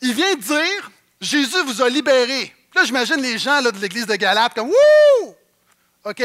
[0.00, 4.16] Il vient de dire, Jésus vous a libérés là, j'imagine les gens de l'église de
[4.16, 5.36] Galate comme Wouh!
[6.04, 6.22] OK,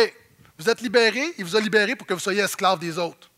[0.57, 3.29] vous êtes libérés, il vous a libérés pour que vous soyez esclaves des autres.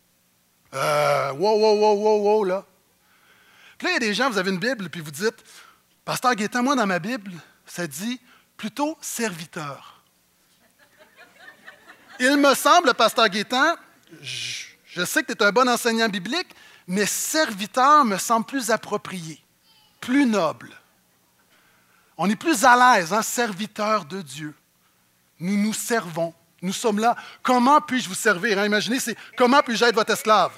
[0.74, 2.66] Euh, wow, wow, wow, wow, wow, là.
[3.78, 5.44] Puis là, il y a des gens, vous avez une Bible, puis vous dites
[6.04, 7.32] Pasteur Gaétan, moi, dans ma Bible,
[7.66, 8.20] ça dit
[8.56, 10.02] plutôt serviteur.
[12.18, 13.76] Il me semble, Pasteur Gaétan,
[14.20, 16.54] je, je sais que tu es un bon enseignant biblique,
[16.86, 19.42] mais serviteur me semble plus approprié,
[20.00, 20.70] plus noble.
[22.16, 24.54] On est plus à l'aise, hein, serviteur de Dieu.
[25.40, 26.34] Nous nous servons.
[26.60, 27.16] Nous sommes là.
[27.42, 28.58] Comment puis-je vous servir?
[28.58, 28.66] Hein?
[28.66, 30.52] Imaginez, c'est comment puis-je être votre esclave?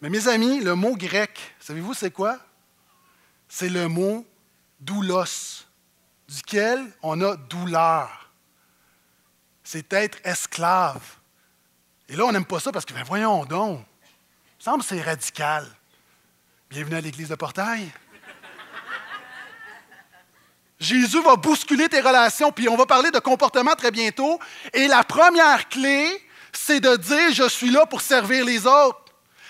[0.00, 2.38] Mais mes amis, le mot grec, savez-vous c'est quoi?
[3.48, 4.26] C'est le mot
[4.80, 5.66] doulos,
[6.28, 8.30] duquel on a douleur.
[9.62, 11.02] C'est être esclave.
[12.08, 14.88] Et là, on n'aime pas ça parce que, ben voyons donc, il me semble que
[14.88, 15.66] c'est radical.
[16.68, 17.92] Bienvenue à l'Église de Portail.
[20.82, 24.40] Jésus va bousculer tes relations, puis on va parler de comportement très bientôt.
[24.72, 26.20] Et la première clé,
[26.52, 28.98] c'est de dire je suis là pour servir les autres.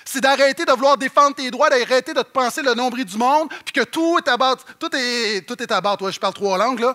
[0.05, 3.49] C'est d'arrêter de vouloir défendre tes droits, d'arrêter de te penser le nombril du monde,
[3.65, 4.57] puis que tout est à bas.
[4.79, 5.97] Tout est, tout à bas.
[5.97, 6.95] Toi, je parle trois langues, là.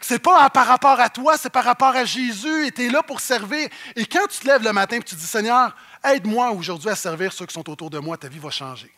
[0.00, 3.02] C'est pas par rapport à toi, c'est par rapport à Jésus, et tu es là
[3.02, 3.68] pour servir.
[3.96, 7.32] Et quand tu te lèves le matin et tu dis Seigneur, aide-moi aujourd'hui à servir
[7.32, 8.92] ceux qui sont autour de moi, ta vie va changer.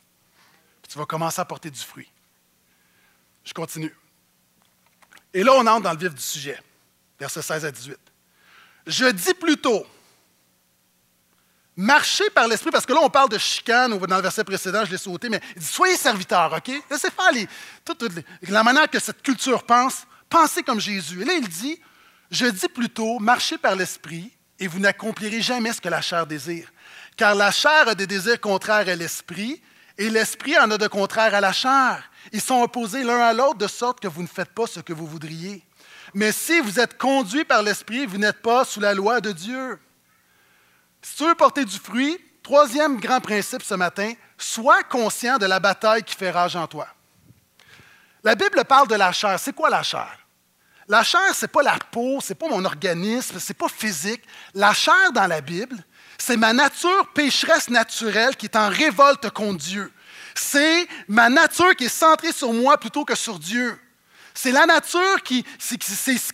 [0.83, 2.11] Puis tu vas commencer à porter du fruit.
[3.45, 3.95] Je continue.
[5.39, 6.61] Et là, on entre dans le vif du sujet,
[7.17, 7.97] versets 16 à 18.
[8.89, 9.87] Je dis plutôt,
[11.77, 14.91] marchez par l'esprit, parce que là, on parle de chicane, dans le verset précédent, je
[14.91, 16.73] l'ai sauté, mais il dit, soyez serviteurs, OK?
[16.91, 17.49] Laissez faire les,
[18.49, 20.09] la manière que cette culture pense.
[20.29, 21.23] Pensez comme Jésus.
[21.23, 21.81] Et là, il dit,
[22.33, 26.73] je dis plutôt, marchez par l'esprit, et vous n'accomplirez jamais ce que la chair désire.
[27.17, 29.63] Car la chair a des désirs contraires à l'esprit,
[29.99, 32.11] et l'esprit en a de contraires à la chair.
[32.33, 34.93] Ils sont opposés l'un à l'autre de sorte que vous ne faites pas ce que
[34.93, 35.63] vous voudriez.
[36.15, 39.79] Mais si vous êtes conduit par l'esprit, vous n'êtes pas sous la loi de Dieu.
[41.03, 45.61] Si tu veux porter du fruit, troisième grand principe ce matin, sois conscient de la
[45.61, 46.89] bataille qui fait rage en toi.
[48.25, 49.39] La Bible parle de la chair.
[49.39, 50.19] C'est quoi la chair?
[50.89, 53.69] La chair, ce n'est pas la peau, ce n'est pas mon organisme, ce n'est pas
[53.69, 54.23] physique.
[54.55, 55.77] La chair dans la Bible,
[56.17, 59.93] c'est ma nature pécheresse naturelle qui est en révolte contre Dieu.
[60.39, 63.79] C'est ma nature qui est centrée sur moi plutôt que sur Dieu.
[64.35, 65.77] C'est la nature qui, c'est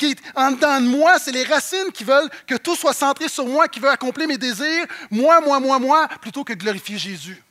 [0.02, 3.46] est en dedans de moi, c'est les racines qui veulent que tout soit centré sur
[3.46, 7.42] moi, qui veulent accomplir mes désirs, moi, moi, moi, moi, plutôt que glorifier Jésus.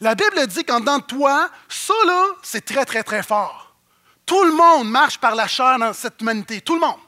[0.00, 3.76] La Bible dit qu'en dedans de toi, ça là, c'est très, très, très fort.
[4.24, 7.00] Tout le monde marche par la chair dans cette humanité, tout le monde.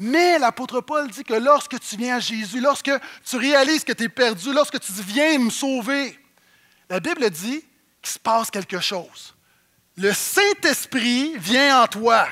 [0.00, 2.90] Mais l'apôtre Paul dit que lorsque tu viens à Jésus, lorsque
[3.24, 6.18] tu réalises que tu es perdu, lorsque tu Viens me sauver,
[6.90, 7.64] la Bible dit
[8.02, 9.34] qu'il se passe quelque chose
[9.98, 12.28] le Saint-Esprit vient en toi.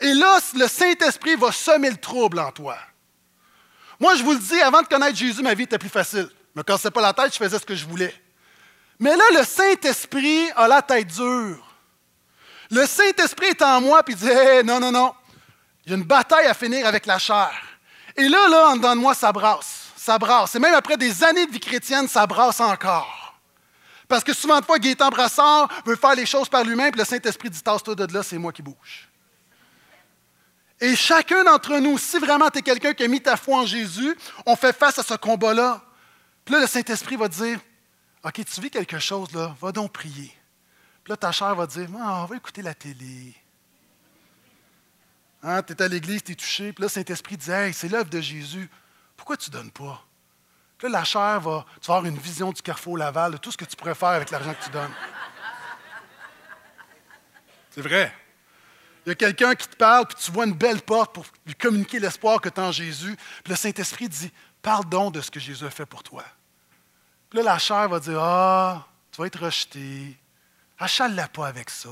[0.00, 2.76] Et là, le Saint-Esprit va semer le trouble en toi.
[3.98, 6.28] Moi, je vous le dis, avant de connaître Jésus, ma vie était plus facile.
[6.54, 8.14] Je me cassais pas la tête, je faisais ce que je voulais.
[8.98, 11.66] Mais là, le Saint-Esprit a la tête dure.
[12.70, 14.26] Le Saint-Esprit est en moi, il dit
[14.64, 15.14] non, non, non,
[15.84, 17.52] il y a une bataille à finir avec la chair.
[18.16, 19.92] Et là, là, en dedans de moi, ça brasse.
[19.96, 20.54] Ça brasse.
[20.54, 23.25] Et même après des années de vie chrétienne, ça brasse encore.
[24.08, 27.04] Parce que souvent de fois, Gaétan Brassard veut faire les choses par lui-même, puis le
[27.04, 29.08] Saint-Esprit dit Tasse-toi de là, c'est moi qui bouge.
[30.80, 33.66] Et chacun d'entre nous, si vraiment tu es quelqu'un qui a mis ta foi en
[33.66, 35.82] Jésus, on fait face à ce combat-là.
[36.44, 37.58] Puis là, le Saint-Esprit va dire
[38.22, 40.34] OK, tu vis quelque chose, là, va donc prier.
[41.02, 43.34] Puis là, ta chair va dire ah, on va écouter la télé.
[45.42, 46.72] Hein, tu es à l'église, tu es touché.
[46.72, 48.68] Puis là, le Saint-Esprit dit Hey, c'est l'œuvre de Jésus.
[49.16, 50.04] Pourquoi tu ne donnes pas?
[50.78, 53.50] Puis là, la chair va, tu vas avoir une vision du carrefour Laval, de tout
[53.50, 54.92] ce que tu pourrais faire avec l'argent que tu donnes.
[57.70, 58.14] C'est vrai.
[59.04, 61.54] Il y a quelqu'un qui te parle, puis tu vois une belle porte pour lui
[61.54, 63.16] communiquer l'espoir que tu as en Jésus.
[63.44, 66.24] Puis le Saint-Esprit dit Parle donc de ce que Jésus a fait pour toi.
[67.30, 70.18] Puis là, la chair va dire Ah, tu vas être rejeté.
[70.78, 71.88] Achale-la pas avec ça.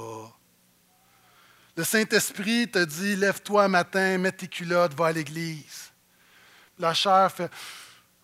[1.77, 5.93] Le Saint-Esprit te dit Lève-toi matin, mets tes culottes, va à l'église.
[6.79, 7.51] La chair fait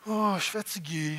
[0.07, 1.19] Oh, je suis fatigué.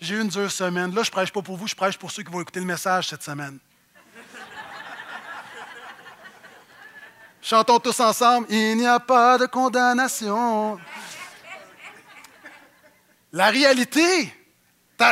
[0.00, 0.92] J'ai eu une dure semaine.
[0.94, 3.08] Là, je prêche pas pour vous, je prêche pour ceux qui vont écouter le message
[3.08, 3.58] cette semaine.
[7.40, 8.46] Chantons tous ensemble.
[8.50, 10.80] Il n'y a pas de condamnation.
[13.32, 14.34] La réalité,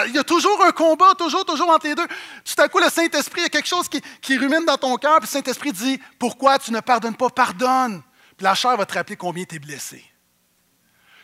[0.06, 2.06] il y a toujours un combat, toujours, toujours entre les deux.
[2.44, 4.96] Tout à coup, le Saint-Esprit, il y a quelque chose qui, qui rumine dans ton
[4.96, 7.30] cœur, puis le Saint-Esprit dit Pourquoi tu ne pardonnes pas?
[7.30, 8.02] Pardonne.
[8.36, 10.11] Puis la chair va te rappeler combien tu es blessé.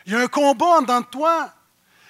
[0.05, 1.53] Il y a un combat en dedans de toi.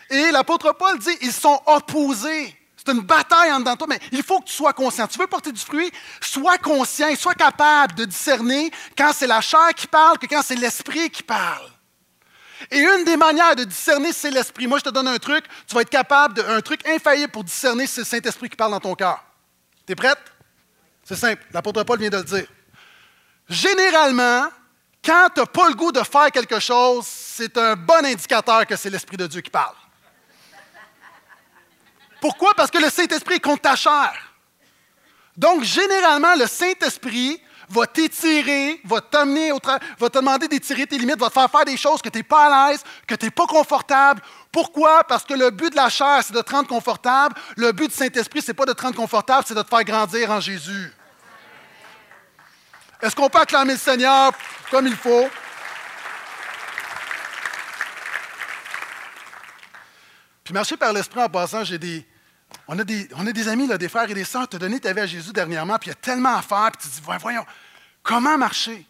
[0.10, 2.56] Et l'apôtre Paul dit, ils sont opposés.
[2.76, 5.08] C'est une bataille en dedans de toi, mais il faut que tu sois conscient.
[5.08, 5.92] Tu veux porter du fruit?
[6.22, 10.56] Sois conscient, sois capable de discerner quand c'est la chair qui parle que quand c'est
[10.56, 11.70] l'esprit qui parle.
[12.72, 14.68] Et une des manières de discerner, c'est l'esprit.
[14.68, 15.46] Moi, je te donne un truc.
[15.68, 18.56] Tu vas être capable d'un un truc infaillible pour discerner si c'est le Saint-Esprit qui
[18.56, 19.24] parle dans ton cœur.
[19.86, 20.20] Tu es prête?
[21.04, 21.44] C'est simple.
[21.52, 22.48] L'apôtre Paul vient de le dire.
[23.48, 24.48] Généralement,
[25.04, 28.76] quand tu n'as pas le goût de faire quelque chose, c'est un bon indicateur que
[28.76, 29.76] c'est l'Esprit de Dieu qui parle.
[32.22, 32.54] Pourquoi?
[32.54, 34.14] Parce que le Saint-Esprit contre ta chair.
[35.38, 39.60] Donc, généralement, le Saint-Esprit va t'étirer, va t'amener au
[40.00, 42.24] va te demander d'étirer tes limites, va te faire faire des choses que tu n'es
[42.24, 44.22] pas à l'aise, que tu n'es pas confortable.
[44.52, 45.04] Pourquoi?
[45.04, 47.36] Parce que le but de la chair, c'est de te rendre confortable.
[47.56, 49.84] Le but du Saint-Esprit, ce n'est pas de te rendre confortable, c'est de te faire
[49.84, 50.92] grandir en Jésus.
[53.02, 54.32] Est-ce qu'on peut acclamer le Seigneur
[54.70, 55.30] comme il faut?
[60.44, 62.06] Puis marcher par l'Esprit en passant, j'ai des,
[62.68, 64.60] on, a des, on a des amis, là, des frères et des sœurs, tu as
[64.60, 66.90] donné ta vie à Jésus dernièrement, puis il y a tellement à faire, puis tu
[66.90, 67.46] te dis, voyons,
[68.04, 68.86] comment marcher?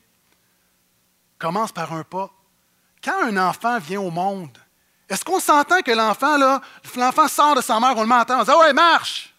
[1.38, 2.32] Commence par un pas.
[3.04, 4.58] Quand un enfant vient au monde,
[5.10, 6.62] est-ce qu'on s'entend que l'enfant, là,
[6.95, 9.34] l'enfant sort de sa mère, on le met en on dit, ah ouais, marche!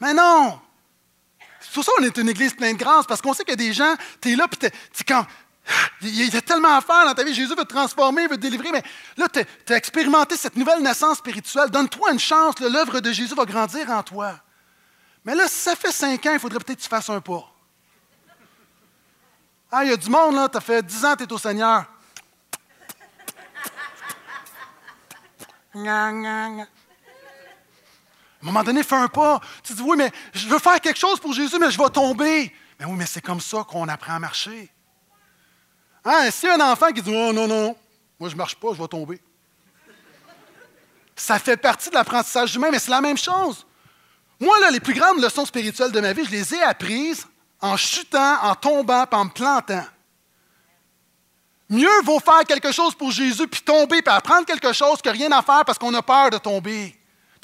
[0.00, 0.60] Mais non!
[1.76, 3.52] C'est pour ça qu'on est une église pleine de grâce, parce qu'on sait qu'il y
[3.52, 5.26] a des gens, tu es là, puis tu quand.
[6.00, 7.34] Il y a tellement à faire dans ta vie.
[7.34, 8.72] Jésus veut te transformer, veut te délivrer.
[8.72, 8.82] Mais
[9.18, 9.40] là, tu
[9.74, 11.68] as, expérimenté cette nouvelle naissance spirituelle.
[11.68, 12.58] Donne-toi une chance.
[12.60, 14.40] L'œuvre de Jésus va grandir en toi.
[15.22, 17.44] Mais là, si ça fait cinq ans, il faudrait peut-être que tu fasses un pas.
[19.70, 20.48] Ah, il y a du monde, là.
[20.48, 21.84] Tu as fait dix ans, tu es au Seigneur.
[28.46, 29.40] À un moment donné, fais un pas.
[29.64, 32.54] Tu dis, oui, mais je veux faire quelque chose pour Jésus, mais je vais tomber.
[32.78, 34.70] Mais oui, mais c'est comme ça qu'on apprend à marcher.
[36.04, 36.30] Hein?
[36.30, 37.76] Si un enfant qui dit, oh non, non,
[38.20, 39.20] moi je ne marche pas, je vais tomber.
[41.16, 43.66] Ça fait partie de l'apprentissage humain, mais c'est la même chose.
[44.38, 47.26] Moi, là, les plus grandes leçons spirituelles de ma vie, je les ai apprises
[47.60, 49.84] en chutant, en tombant, en me plantant.
[51.68, 55.32] Mieux vaut faire quelque chose pour Jésus, puis tomber, puis apprendre quelque chose que rien
[55.32, 56.96] à faire parce qu'on a peur de tomber.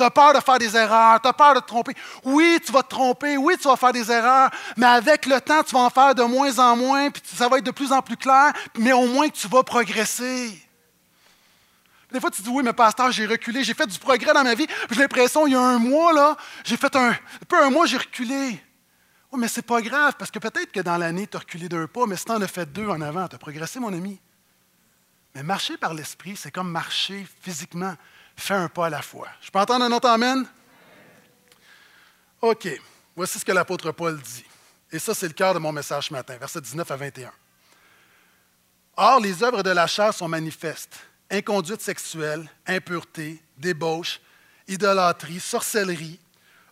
[0.03, 1.95] Tu as peur de faire des erreurs, tu as peur de te tromper.
[2.25, 5.62] Oui, tu vas te tromper, oui, tu vas faire des erreurs, mais avec le temps,
[5.62, 8.03] tu vas en faire de moins en moins, puis ça va être de plus en
[8.03, 10.61] plus clair, mais au moins tu vas progresser.
[12.11, 14.57] Des fois, tu dis, oui, mais pasteur, j'ai reculé, j'ai fait du progrès dans ma
[14.57, 14.67] vie.
[14.91, 17.15] J'ai l'impression, il y a un mois, là, j'ai fait un,
[17.47, 18.61] peu un mois, j'ai reculé.
[19.31, 21.87] Oui, mais c'est pas grave, parce que peut-être que dans l'année, tu as reculé d'un
[21.87, 24.19] pas, mais si tu en as fait deux en avant, tu as progressé, mon ami.
[25.37, 27.95] Mais marcher par l'esprit, c'est comme marcher physiquement.
[28.37, 29.29] Fais un pas à la fois.
[29.40, 30.47] Je peux entendre un autre Amen?
[32.40, 32.68] OK.
[33.14, 34.45] Voici ce que l'apôtre Paul dit.
[34.90, 37.33] Et ça, c'est le cœur de mon message ce matin, versets 19 à 21.
[38.97, 40.99] Or, les œuvres de la chair sont manifestes
[41.33, 44.21] inconduite sexuelle, impureté, débauche,
[44.68, 46.21] idolâtrie, sorcellerie,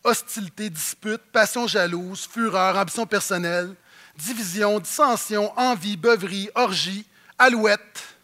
[0.05, 3.75] hostilité, dispute, passion jalouse, fureur, ambition personnelle,
[4.17, 7.07] division, dissension, envie, beuverie, orgie,
[7.39, 8.17] alouette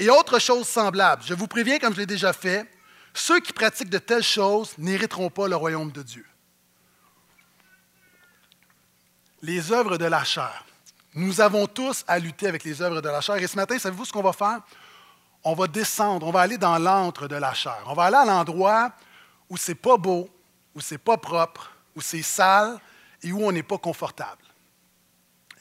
[0.00, 1.22] et autres choses semblables.
[1.24, 2.68] Je vous préviens, comme je l'ai déjà fait,
[3.14, 6.26] ceux qui pratiquent de telles choses n'hériteront pas le royaume de Dieu.
[9.42, 10.64] Les œuvres de la chair.
[11.14, 13.36] Nous avons tous à lutter avec les œuvres de la chair.
[13.36, 14.60] Et ce matin, savez-vous ce qu'on va faire?
[15.44, 17.82] on va descendre, on va aller dans l'antre de la chair.
[17.86, 18.92] On va aller à l'endroit
[19.48, 20.28] où c'est pas beau,
[20.74, 22.78] où c'est pas propre, où c'est sale
[23.22, 24.42] et où on n'est pas confortable.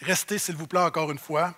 [0.01, 1.53] Restez, s'il vous plaît, encore une fois.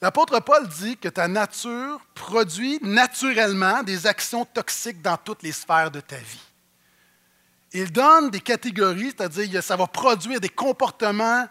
[0.00, 5.90] L'apôtre Paul dit que ta nature produit naturellement des actions toxiques dans toutes les sphères
[5.90, 6.42] de ta vie.
[7.72, 11.48] Il donne des catégories, c'est-à-dire que ça va produire des comportements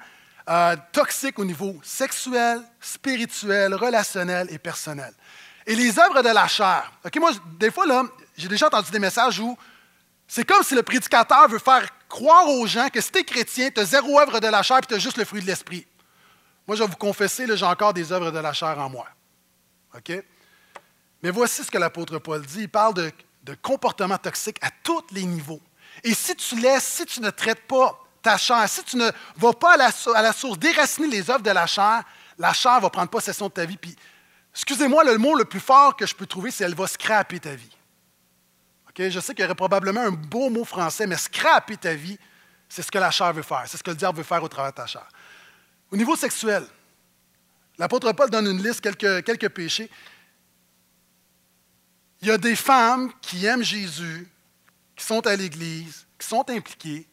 [0.49, 5.13] euh, toxiques au niveau sexuel, spirituel, relationnel et personnel.
[5.65, 6.91] Et les œuvres de la chair.
[7.59, 7.85] Des fois,
[8.37, 9.57] j'ai déjà entendu des messages où
[10.27, 13.69] c'est comme si le prédicateur veut faire croire aux gens que si tu es chrétien,
[13.69, 15.85] tu as zéro œuvre de la chair et tu as juste le fruit de l'esprit.
[16.67, 19.07] Moi, je vais vous confesser, j'ai encore des œuvres de la chair en moi.
[19.95, 20.11] OK?
[21.21, 22.61] Mais voici ce que l'apôtre Paul dit.
[22.61, 23.11] Il parle de,
[23.43, 25.61] de comportements toxiques à tous les niveaux.
[26.03, 29.53] Et si tu laisses, si tu ne traites pas ta chair, si tu ne vas
[29.53, 32.03] pas à la, source déraciner les œuvres de la chair,
[32.37, 33.95] la chair va prendre possession de ta vie, puis
[34.55, 37.55] Excusez-moi, le mot le plus fort que je peux trouver, c'est elle va scraper ta
[37.55, 37.75] vie.
[38.95, 42.19] Je sais qu'il y aurait probablement un beau mot français, mais scraper ta vie,
[42.69, 43.63] c'est ce que la chair veut faire.
[43.65, 45.07] C'est ce que le diable veut faire au travers de ta chair.
[45.93, 46.65] Au niveau sexuel,
[47.77, 49.91] l'apôtre Paul donne une liste, quelques, quelques péchés.
[52.19, 54.27] Il y a des femmes qui aiment Jésus,
[54.95, 57.07] qui sont à l'Église, qui sont impliquées,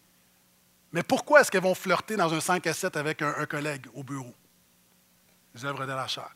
[0.92, 4.02] mais pourquoi est-ce qu'elles vont flirter dans un 5 à 7 avec un, collègue au
[4.02, 4.34] bureau?
[5.54, 6.30] Les œuvres de la chair.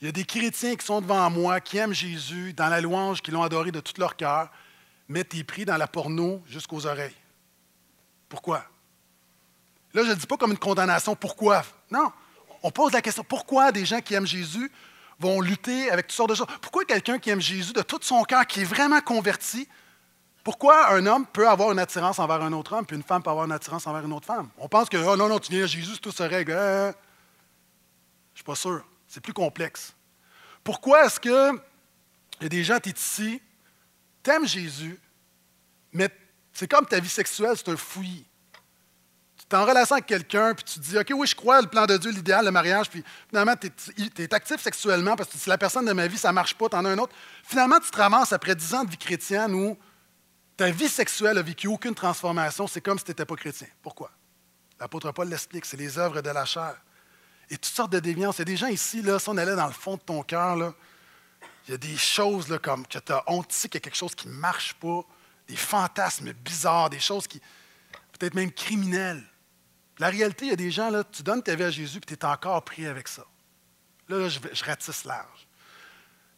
[0.00, 3.22] Il y a des chrétiens qui sont devant moi, qui aiment Jésus, dans la louange,
[3.22, 4.50] qui l'ont adoré de tout leur cœur,
[5.06, 7.14] mais tu es pris dans la porno jusqu'aux oreilles.
[8.28, 8.64] Pourquoi?
[9.94, 11.14] Là, je ne dis pas comme une condamnation.
[11.14, 11.62] Pourquoi?
[11.90, 12.10] Non.
[12.62, 14.70] On pose la question pourquoi des gens qui aiment Jésus
[15.18, 16.46] vont lutter avec toutes sortes de choses?
[16.60, 19.68] Pourquoi quelqu'un qui aime Jésus de tout son cœur, qui est vraiment converti,
[20.44, 23.30] pourquoi un homme peut avoir une attirance envers un autre homme, puis une femme peut
[23.30, 24.48] avoir une attirance envers une autre femme?
[24.58, 26.52] On pense que, oh non, non, tu viens à Jésus, tout se règle.
[26.52, 26.92] Je ne
[28.34, 28.84] suis pas sûr.
[29.08, 29.94] C'est plus complexe.
[30.62, 31.52] Pourquoi est-ce que
[32.40, 33.40] y a des gens, tu es ici,
[34.22, 35.00] tu Jésus,
[35.92, 36.08] mais
[36.52, 38.26] c'est comme ta vie sexuelle, c'est un fouillis.
[39.48, 41.68] Tu es en relation avec quelqu'un, puis tu te dis, OK, oui, je crois le
[41.68, 43.70] plan de Dieu, l'idéal, le mariage, puis finalement, tu
[44.22, 46.68] es, actif sexuellement parce que si la personne de ma vie, ça ne marche pas,
[46.68, 47.14] tu en as un autre.
[47.44, 49.78] Finalement, tu te ramasses après dix ans de vie chrétienne où
[50.56, 53.68] ta vie sexuelle n'a vécu aucune transformation, c'est comme si tu n'étais pas chrétien.
[53.82, 54.10] Pourquoi?
[54.80, 56.76] L'apôtre Paul l'explique, c'est les œuvres de la chair
[57.50, 58.36] et toutes sortes de déviances.
[58.36, 60.22] Il y a des gens ici, là, si on allait dans le fond de ton
[60.22, 60.74] cœur,
[61.66, 63.96] il y a des choses là, comme que tu as honte, qu'il y a quelque
[63.96, 65.04] chose qui ne marche pas,
[65.48, 67.40] des fantasmes bizarres, des choses qui,
[68.18, 69.22] peut-être même criminelles.
[69.98, 72.00] La réalité, il y a des gens, là, tu donnes ta vie à Jésus et
[72.00, 73.24] tu es encore pris avec ça.
[74.08, 75.48] Là, je, je, ratisse large.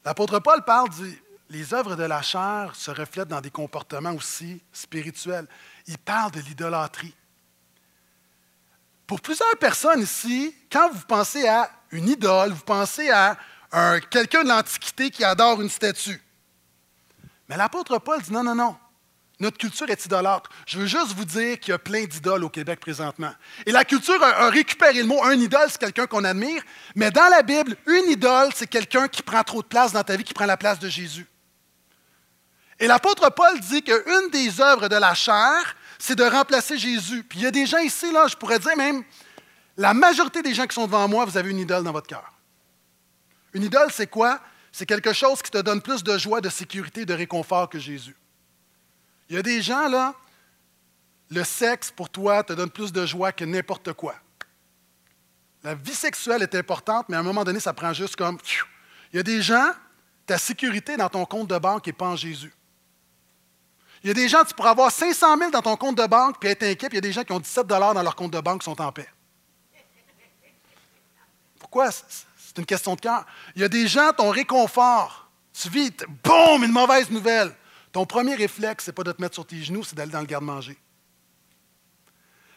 [0.05, 4.63] L'apôtre Paul parle du, les œuvres de la chair se reflètent dans des comportements aussi
[4.73, 5.47] spirituels.
[5.87, 7.15] Il parle de l'idolâtrie.
[9.07, 13.39] Pour plusieurs personnes ici, quand vous pensez à une idole, vous pensez à
[14.11, 16.23] quelqu'un de l'Antiquité qui adore une statue.
[17.49, 18.77] Mais l'apôtre Paul dit non, non, non.
[19.41, 20.51] Notre culture est idolâtre.
[20.67, 23.33] Je veux juste vous dire qu'il y a plein d'idoles au Québec présentement.
[23.67, 25.23] Et la culture a, récupéré le mot.
[25.23, 26.63] Un idole, c'est quelqu'un qu'on admire.
[26.97, 30.17] Mais dans la Bible, une idole, c'est quelqu'un qui prend trop de place dans ta
[30.17, 31.27] vie, qui prend la place de Jésus.
[32.81, 37.23] Et l'apôtre Paul dit qu'une des œuvres de la chair, c'est de remplacer Jésus.
[37.23, 39.05] Puis il y a des gens ici, là, je pourrais dire même,
[39.77, 42.33] la majorité des gens qui sont devant moi, vous avez une idole dans votre cœur.
[43.53, 44.41] Une idole, c'est quoi?
[44.73, 48.17] C'est quelque chose qui te donne plus de joie, de sécurité, de réconfort que Jésus.
[49.29, 50.15] Il y a des gens, là,
[51.31, 54.15] le sexe pour toi te donne plus de joie que n'importe quoi.
[55.63, 58.39] La vie sexuelle est importante, mais à un moment donné, ça prend juste comme.
[59.13, 59.73] Il y a des gens,
[60.25, 62.53] ta sécurité dans ton compte de banque n'est pas en Jésus.
[64.03, 66.39] Il y a des gens, tu pourras avoir 500 000 dans ton compte de banque
[66.39, 68.33] puis être inquiet, puis il y a des gens qui ont 17 dans leur compte
[68.33, 69.09] de banque qui sont en paix.
[71.59, 71.91] Pourquoi?
[71.91, 73.27] C'est une question de cœur.
[73.57, 77.55] Il y a des gens, ton réconfort, tu vis, boum, une mauvaise nouvelle.
[77.93, 80.21] Ton premier réflexe, ce n'est pas de te mettre sur tes genoux, c'est d'aller dans
[80.21, 80.79] le garde-manger.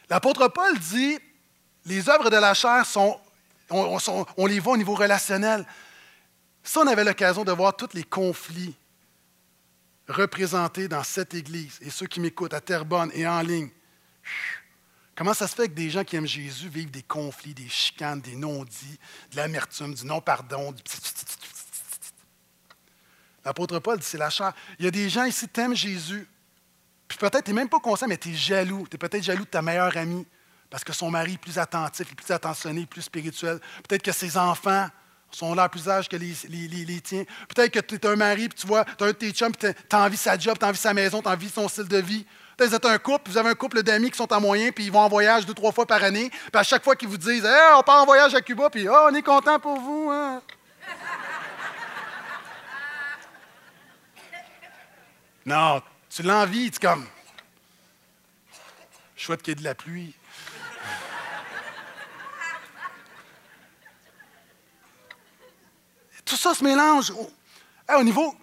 [0.09, 1.17] L'apôtre Paul dit
[1.85, 3.19] les œuvres de la chair sont
[3.71, 5.65] on, les voit au niveau relationnel.
[6.63, 8.75] Si on avait l'occasion de voir tous les conflits
[10.07, 13.69] représentés dans cette Église, et ceux qui m'écoutent à Terrebonne et en ligne,
[15.15, 18.19] comment ça se fait que des gens qui aiment Jésus vivent des conflits, des chicanes,
[18.19, 18.99] des non-dits,
[19.31, 20.81] de l'amertume, du non-pardon, du
[23.43, 24.54] L'apôtre Paul dit c'est la chair.
[24.80, 26.27] Il y a des gens ici qui aiment Jésus,
[27.08, 28.88] puis peut-être tu n'es même pas conscient, mais tu es jaloux.
[28.89, 30.25] Tu es peut-être jaloux de ta meilleure amie
[30.69, 33.60] parce que son mari est plus attentif, plus attentionné, plus spirituel.
[33.88, 34.88] Peut-être que ses enfants
[35.30, 37.25] sont là plus âge que les, tiens.
[37.54, 39.51] Peut-être que tu es un mari, puis tu vois, tu as un de tes chums,
[39.51, 41.67] puis tu as envie sa job, tu as envie sa maison, tu as envie son
[41.67, 42.25] style de vie.
[42.56, 44.71] Peut-être que vous êtes un couple, vous avez un couple d'amis qui sont en moyen,
[44.71, 46.30] puis ils vont en voyage deux, trois fois par année.
[46.30, 48.88] Puis à chaque fois qu'ils vous disent hey, on part en voyage à Cuba, puis
[48.88, 50.10] oh, on est content pour vous.
[50.10, 50.41] Hein?
[55.45, 57.06] Non, tu l'envies, tu comme.
[59.15, 60.13] Chouette qu'il y ait de la pluie.
[66.25, 67.12] Tout ça se mélange.
[67.12, 67.32] au,
[68.04, 68.36] niveau,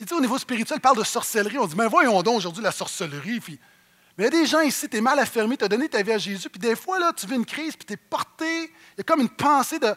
[0.00, 1.58] il dit au niveau spirituel, il parle de sorcellerie.
[1.58, 3.40] On dit, mais voyons donc aujourd'hui la sorcellerie.
[3.48, 3.58] mais
[4.18, 6.12] il y a des gens ici, tu es mal affermi, tu as donné ta vie
[6.12, 8.64] à Jésus, puis des fois, là, tu vis une crise, puis tu es porté.
[8.64, 9.94] Il y a comme une pensée de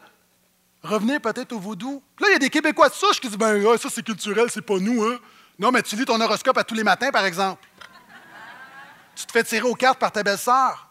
[0.84, 2.04] revenir peut-être au vaudou.
[2.16, 4.52] Puis là, il y a des Québécois de souche qui disent, ben, ça, c'est culturel,
[4.52, 5.20] c'est pas nous, hein.
[5.58, 7.66] Non, mais tu lis ton horoscope à tous les matins, par exemple.
[9.16, 10.90] Tu te fais tirer aux cartes par ta belle-sœur.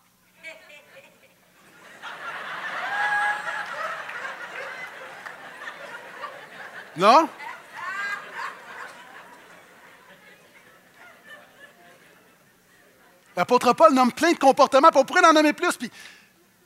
[6.97, 7.29] Non?
[13.37, 15.77] L'apôtre Paul nomme plein de comportements, puis on pourrait en nommer plus.
[15.77, 15.91] Puis,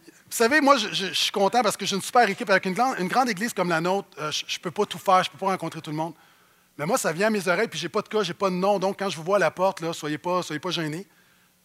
[0.04, 3.28] vous savez, moi, je, suis content parce que j'ai une super équipe avec une grande,
[3.30, 4.08] église comme la nôtre.
[4.18, 6.12] Euh, je ne peux pas tout faire, je ne peux pas rencontrer tout le monde.
[6.78, 8.54] Mais moi, ça vient à mes oreilles, puis j'ai pas de cas, j'ai pas de
[8.54, 8.78] nom.
[8.78, 11.06] Donc, quand je vous vois à la porte, là, soyez pas, soyez pas gênés.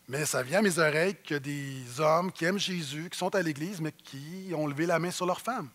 [0.07, 3.41] Mais ça vient à mes oreilles que des hommes qui aiment Jésus, qui sont à
[3.43, 5.69] l'Église, mais qui ont levé la main sur leur femme.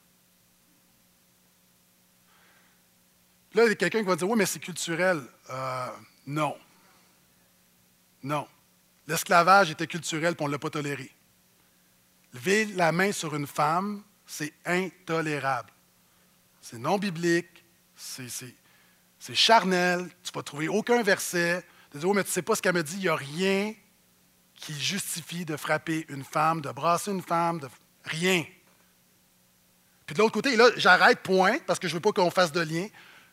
[3.55, 5.23] Là, il y a quelqu'un qui va dire Oui, mais c'est culturel.
[5.51, 5.87] Euh,
[6.27, 6.57] non.
[8.25, 8.47] Non.
[9.07, 11.11] L'esclavage était culturel, puis on ne l'a pas toléré.
[12.35, 15.71] Lever la main sur une femme, c'est intolérable.
[16.61, 17.65] C'est non biblique,
[17.97, 18.29] c'est
[19.19, 21.65] c'est charnel, tu vas trouver aucun verset.
[21.91, 23.17] Tu dis, oh, mais tu ne sais pas ce qu'elle me dit, il n'y a
[23.17, 23.75] rien
[24.55, 27.69] qui justifie de frapper une femme, de brasser une femme, de
[28.05, 28.45] rien.
[30.07, 32.53] Puis de l'autre côté, là, j'arrête, point, parce que je ne veux pas qu'on fasse
[32.53, 32.87] de lien,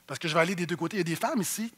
[0.07, 0.97] parce que je vais aller des deux côtés.
[0.97, 1.73] Il y a des femmes ici.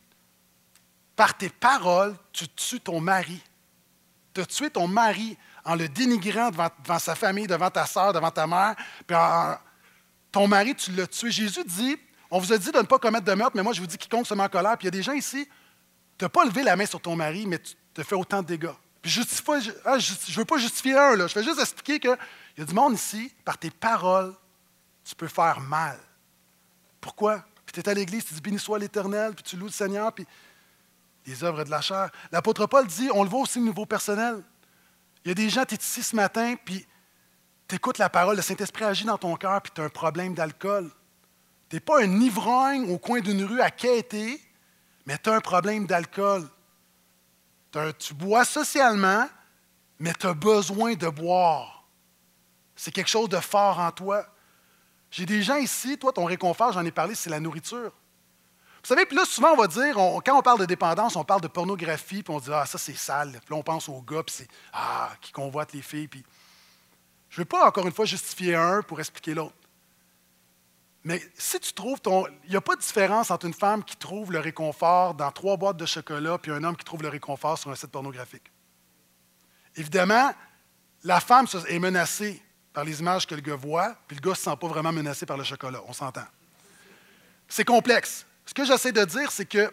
[1.16, 3.42] Par tes paroles, tu tues ton mari.
[4.34, 8.32] Tu as tué ton mari en le dénigrant devant, sa famille, devant ta soeur, devant
[8.32, 8.76] ta mère.
[9.06, 9.18] Puis
[10.32, 11.32] ton mari, tu l'as tué.
[11.32, 11.98] Jésus dit
[12.30, 13.98] on vous a dit de ne pas commettre de meurtre, mais moi, je vous dis
[13.98, 14.78] quiconque se met en colère.
[14.78, 15.48] Puis il y a des gens ici,
[16.18, 18.48] tu n'as pas levé la main sur ton mari, mais tu te fais autant de
[18.48, 18.76] dégâts.
[19.02, 22.18] Puis je ne veux pas justifier un, je vais juste expliquer qu'il
[22.58, 24.34] y a du monde ici, par tes paroles,
[25.04, 25.98] tu peux faire mal.
[27.00, 27.44] Pourquoi?
[27.66, 30.12] Puis tu es à l'église, tu dis béni soit l'Éternel, puis tu loues le Seigneur,
[30.12, 30.26] puis
[31.26, 32.10] les œuvres de la chair.
[32.32, 34.44] L'apôtre Paul dit, on le voit aussi au niveau personnel.
[35.24, 36.86] Il y a des gens, tu es ici ce matin, puis
[37.68, 40.34] tu écoutes la parole, le Saint-Esprit agit dans ton cœur, puis tu as un problème
[40.34, 40.90] d'alcool.
[41.70, 44.42] Tu n'es pas un ivrogne au coin d'une rue à quêter,
[45.06, 46.48] mais tu as un problème d'alcool.
[48.00, 49.28] Tu bois socialement,
[50.00, 51.86] mais tu as besoin de boire.
[52.76, 54.26] C'est quelque chose de fort en toi.
[55.12, 57.92] J'ai des gens ici, toi, ton réconfort, j'en ai parlé, c'est la nourriture.
[58.84, 61.42] Vous savez, puis là, souvent, on va dire, quand on parle de dépendance, on parle
[61.42, 63.32] de pornographie, puis on dit, ah, ça, c'est sale.
[63.32, 66.08] Puis là, on pense aux gars, puis c'est, ah, qui convoitent les filles.
[66.08, 66.24] Puis
[67.30, 69.56] je ne veux pas, encore une fois, justifier un pour expliquer l'autre.
[71.08, 72.28] Mais si tu trouves ton.
[72.44, 75.56] Il n'y a pas de différence entre une femme qui trouve le réconfort dans trois
[75.56, 78.52] boîtes de chocolat puis un homme qui trouve le réconfort sur un site pornographique.
[79.78, 80.34] Évidemment,
[81.06, 82.44] la femme est menacée
[82.74, 84.92] par les images que le gars voit, puis le gars ne se sent pas vraiment
[84.92, 85.82] menacé par le chocolat.
[85.88, 86.28] On s'entend.
[87.48, 88.26] C'est complexe.
[88.46, 89.72] Ce que j'essaie de dire, c'est que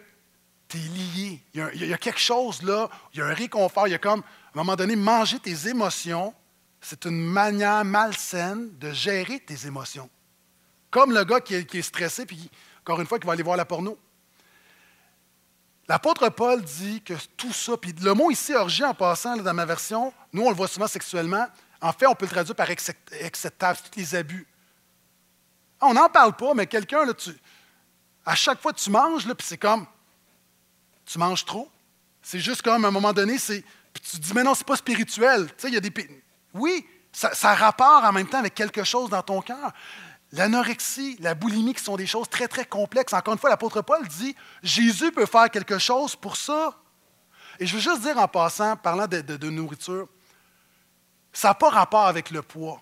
[0.69, 1.43] tu es lié.
[1.53, 3.89] Il y, a, il y, a, quelque chose là, il y a un réconfort.
[3.89, 4.23] Il y a comme, à
[4.53, 6.33] un moment donné, manger tes émotions,
[6.79, 10.09] c'est une manière malsaine de gérer tes émotions.
[10.95, 13.65] Comme le gars qui est, stressé, puis encore une fois, qui va aller voir la
[13.65, 13.99] porno.
[15.89, 19.65] L'apôtre Paul dit que tout ça, puis le mot ici, orgie, en passant, dans ma
[19.65, 21.47] version, nous, on le voit souvent sexuellement.
[21.81, 24.47] En fait, on peut le traduire par acceptable, tous les abus.
[25.81, 27.05] On n'en parle pas, mais quelqu'un,
[28.25, 29.85] à chaque fois que tu manges, puis c'est comme,
[31.05, 31.69] tu manges trop.
[32.21, 34.65] C'est juste comme, à un moment donné, c'est, puis tu te dis, mais non, c'est
[34.65, 35.47] pas spirituel.
[35.47, 35.91] Tu sais, il y a des,
[36.53, 39.73] oui, ça, ça rapport en même temps avec quelque chose dans ton cœur.
[40.35, 43.13] L'anorexie, la boulimie, qui sont des choses très, très complexes.
[43.13, 46.77] Encore une fois, l'apôtre Paul dit, Jésus peut faire quelque chose pour ça.
[47.57, 50.09] Et je veux juste dire en passant, parlant de, nourriture,
[51.31, 52.81] ça n'a pas rapport avec le poids.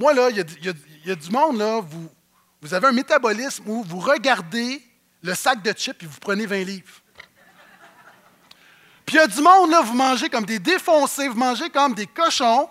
[0.00, 0.36] Moi, là, il
[1.04, 2.10] y, a du monde, là, vous,
[2.60, 4.82] vous avez un métabolisme où vous regardez
[5.22, 7.00] le sac de chips et vous prenez 20 livres.
[9.06, 11.94] Puis il y a du monde, là, vous mangez comme des défoncés, vous mangez comme
[11.94, 12.68] des cochons,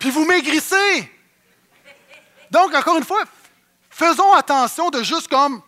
[0.00, 1.17] puis vous maigrissez.
[2.50, 3.24] Donc, encore une fois,
[3.90, 5.62] faisons attention de juste comme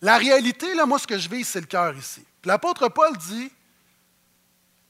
[0.00, 2.24] la réalité, là, moi, ce que je vis, c'est le cœur ici.
[2.44, 3.50] L'apôtre Paul dit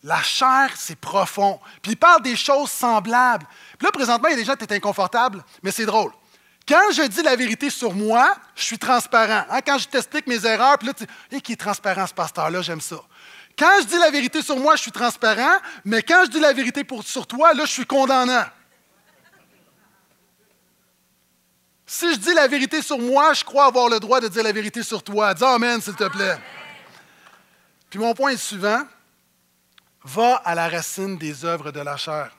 [0.05, 1.61] la chair, c'est profond.
[1.83, 3.47] Puis il parle des choses semblables.
[3.79, 6.13] Puis là, présentement, il y a des gens qui sont inconfortables, mais c'est drôle.
[6.69, 9.45] Quand je dis la vérité sur moi, je suis transparent.
[9.51, 12.63] Hein, quand je t'explique mes erreurs, puis là, tu dis, qui est transparent ce pasteur-là,
[12.63, 12.97] j'aime ça.
[13.59, 16.53] Quand je dis la vérité sur moi, je suis transparent, mais quand je dis la
[16.53, 18.45] vérité sur toi, là, je suis condamnant.
[21.99, 24.53] Si je dis la vérité sur moi, je crois avoir le droit de dire la
[24.53, 25.35] vérité sur toi.
[25.35, 26.39] Dis Amen, s'il te plaît.
[27.91, 28.83] Puis mon point est suivant.
[30.05, 32.31] Va à la racine des œuvres de la chair.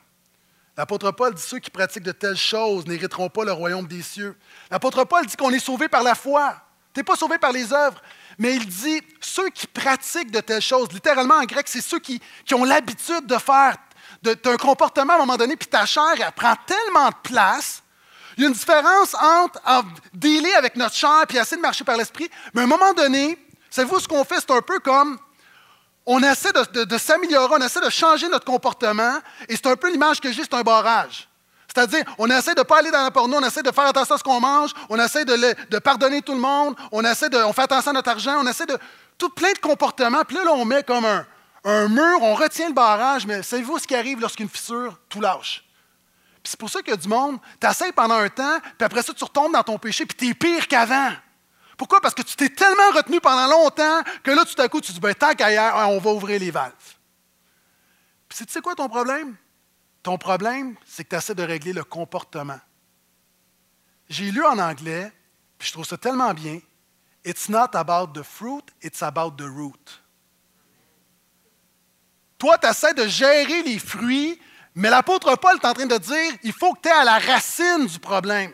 [0.77, 4.37] L'apôtre Paul dit ceux qui pratiquent de telles choses n'hériteront pas le royaume des cieux.
[4.71, 6.55] L'apôtre Paul dit qu'on est sauvé par la foi.
[6.93, 8.01] Tu n'es pas sauvé par les œuvres.
[8.37, 10.87] Mais il dit ceux qui pratiquent de telles choses.
[10.93, 12.21] Littéralement en grec, c'est ceux qui,
[12.53, 13.75] ont l'habitude de faire
[14.23, 17.83] de, un comportement à un moment donné, puis ta chair, prend tellement de place
[18.39, 19.59] il y a une différence entre,
[20.13, 22.29] dealer avec notre chair et essayer de marcher par l'esprit.
[22.53, 23.37] Mais à un moment donné,
[23.69, 24.37] savez-vous ce qu'on fait?
[24.39, 25.19] C'est un peu comme
[26.05, 29.15] on essaie de, s'améliorer, on essaie de changer notre comportement,
[29.49, 31.27] et c'est un peu l'image que j'ai, c'est un barrage.
[31.67, 34.15] C'est-à-dire, on essaie de ne pas aller dans la porno, on essaie de faire attention
[34.15, 37.51] à ce qu'on mange, on essaie de, pardonner tout le monde, on essaie de, on
[37.51, 38.77] fait attention à notre argent, on essaie de
[39.17, 40.23] tout plein de comportements.
[40.25, 41.25] Puis là, là on met comme un,
[41.65, 45.65] un mur, on retient le barrage, mais savez-vous ce qui arrive lorsqu'une fissure, tout lâche?
[46.49, 49.13] C'est pour ça qu'il y a du monde, tu pendant un temps, puis après ça,
[49.13, 51.11] tu retombes dans ton péché, puis tu es pire qu'avant.
[51.77, 52.01] Pourquoi?
[52.01, 54.93] Parce que tu t'es tellement retenu pendant longtemps que là, tout à coup, tu te
[54.93, 56.73] dis, ben, tant qu'ailleurs, on va ouvrir les valves.
[58.27, 59.35] Puis tu sais quoi ton problème?
[60.01, 62.59] Ton problème, c'est que tu essaies de régler le comportement.
[64.09, 65.11] J'ai lu en anglais,
[65.59, 66.59] puis je trouve ça tellement bien.
[67.23, 70.01] It's not about the fruit, it's about the root.
[72.39, 74.39] Toi, tu essaies de gérer les fruits
[74.79, 77.19] mais l'apôtre Paul est en train de dire, il faut que tu es à la
[77.19, 78.53] racine du problème.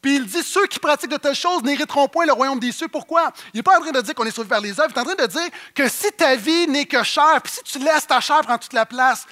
[0.00, 2.88] Puis il dit, ceux qui pratiquent de telles choses n'hériteront point le royaume des cieux.
[2.88, 3.32] Pourquoi?
[3.52, 5.00] Il n'est pas en train de dire qu'on est sauvé par les œuvres, il est
[5.00, 8.06] en train de dire que si ta vie n'est que chair, puis si tu laisses
[8.06, 9.26] ta chair prendre toute la place,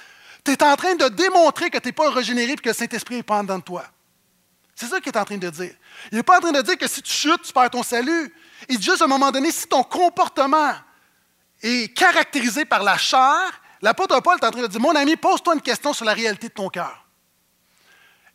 [0.45, 3.15] tu es en train de démontrer que tu n'es pas régénéré et que le Saint-Esprit
[3.15, 3.85] est pas de toi.
[4.75, 5.73] C'est ça qu'il est en train de dire.
[6.11, 8.31] Il n'est pas en train de dire que si tu chutes, tu perds ton salut.
[8.69, 10.75] Il dit juste à un moment donné, si ton comportement
[11.63, 15.55] est caractérisé par la chair, L'apôtre Paul est en train de dire, mon ami, pose-toi
[15.55, 17.05] une question sur la réalité de ton cœur.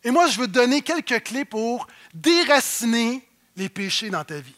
[0.03, 4.55] Et moi, je veux te donner quelques clés pour déraciner les péchés dans ta vie.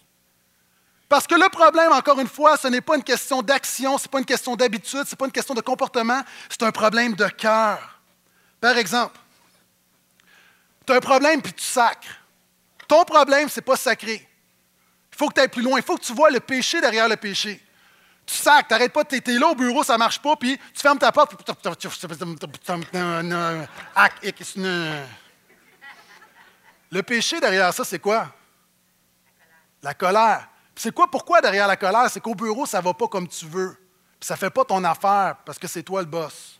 [1.10, 4.10] Parce que le problème, encore une fois, ce n'est pas une question d'action, ce n'est
[4.10, 7.28] pas une question d'habitude, ce n'est pas une question de comportement, c'est un problème de
[7.28, 8.02] cœur.
[8.60, 9.18] Par exemple,
[10.86, 12.08] tu as un problème puis tu sacres.
[12.88, 14.28] Ton problème, ce n'est pas sacré.
[15.12, 15.78] Il faut que tu ailles plus loin.
[15.78, 17.62] Il faut que tu vois le péché derrière le péché
[18.28, 20.82] tu sacs, tu n'arrêtes pas, tu es là au bureau, ça marche pas, puis tu
[20.82, 21.34] fermes ta porte.
[26.92, 28.34] Le péché derrière ça, c'est quoi?
[29.82, 30.50] La colère.
[30.76, 32.10] C'est quoi, pourquoi derrière la colère?
[32.10, 33.78] C'est qu'au bureau, ça va pas comme tu veux.
[34.20, 36.60] Puis ça fait pas ton affaire parce que c'est toi le boss.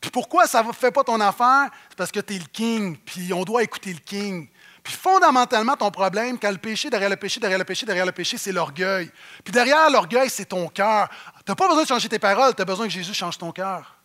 [0.00, 1.70] Puis pourquoi ça ne fait pas ton affaire?
[1.88, 4.48] C'est parce que tu es le king, puis on doit écouter le king.
[4.84, 8.12] Puis fondamentalement, ton problème, quand le péché, derrière le péché, derrière le péché, derrière le
[8.12, 9.10] péché, c'est l'orgueil.
[9.42, 11.08] Puis derrière l'orgueil, c'est ton cœur.
[11.38, 13.50] Tu n'as pas besoin de changer tes paroles, tu as besoin que Jésus change ton
[13.50, 13.96] cœur.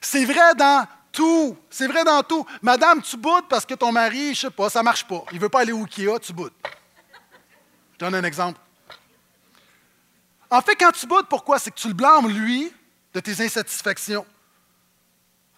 [0.00, 1.58] C'est vrai dans tout.
[1.68, 2.46] C'est vrai dans tout.
[2.62, 5.24] Madame, tu boudes parce que ton mari, je sais pas, ça marche pas.
[5.32, 6.54] Il veut pas aller au Ikea, tu boudes.
[7.92, 8.58] Je donne un exemple.
[10.48, 11.58] En fait, quand tu boudes, pourquoi?
[11.58, 12.72] C'est que tu le blâmes, lui,
[13.12, 14.24] de tes insatisfactions.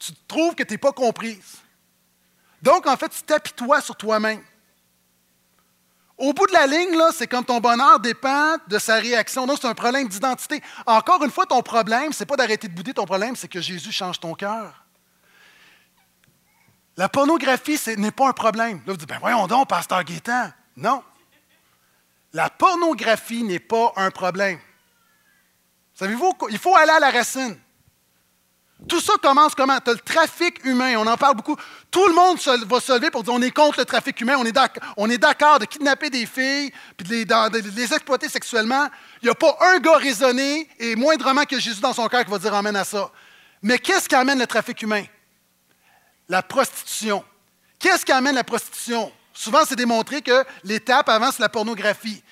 [0.01, 1.59] Tu trouves que tu n'es pas comprise.
[2.63, 4.43] Donc, en fait, tu t'apitoies sur toi-même.
[6.17, 9.47] Au bout de la ligne, c'est comme ton bonheur dépend de sa réaction.
[9.47, 10.61] Donc, c'est un problème d'identité.
[10.85, 13.93] Encore une fois, ton problème, c'est pas d'arrêter de bouder, ton problème, c'est que Jésus
[13.93, 14.85] change ton cœur.
[16.97, 18.79] La pornographie, ce n'est pas un problème.
[18.79, 20.51] Là, vous dites, ben voyons donc, pasteur Guétan.
[20.77, 21.05] Non.
[22.33, 24.59] La pornographie n'est pas un problème.
[25.95, 27.57] Savez-vous, il faut aller à la racine.
[28.87, 29.79] Tout ça commence comment?
[29.81, 31.57] Tu as le trafic humain, on en parle beaucoup.
[31.91, 35.11] Tout le monde va se lever pour dire on est contre le trafic humain, on
[35.11, 38.89] est d'accord de kidnapper des filles puis de les, exploiter sexuellement.
[39.21, 42.31] Il n'y a pas un gars raisonné et moindrement que Jésus dans son cœur qui
[42.31, 43.11] va dire amène à ça.
[43.63, 45.05] Mais qu'est-ce qui amène le trafic humain?
[46.29, 47.25] La prostitution.
[47.81, 49.11] Qu'est-ce qui amène la prostitution?
[49.33, 52.23] Souvent, c'est démontré que l'étape avant, c'est la pornographie.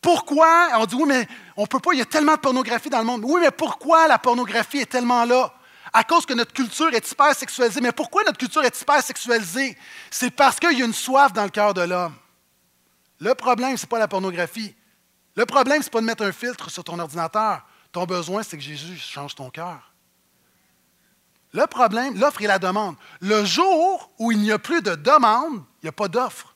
[0.00, 0.68] Pourquoi?
[0.76, 2.98] On dit oui, mais on ne peut pas, il y a tellement de pornographie dans
[2.98, 3.22] le monde.
[3.24, 5.52] Oui, mais pourquoi la pornographie est tellement là?
[5.96, 7.80] À cause que notre culture est hyper sexualisée.
[7.80, 9.78] Mais pourquoi notre culture est hyper sexualisée?
[10.10, 12.14] C'est parce qu'il y a une soif dans le cœur de l'homme.
[13.18, 14.74] Le problème, ce n'est pas la pornographie.
[15.36, 17.62] Le problème, ce n'est pas de mettre un filtre sur ton ordinateur.
[17.92, 19.94] Ton besoin, c'est que Jésus change ton cœur.
[21.52, 22.96] Le problème, l'offre et la demande.
[23.20, 26.55] Le jour où il n'y a plus de demande, il n'y a pas d'offre.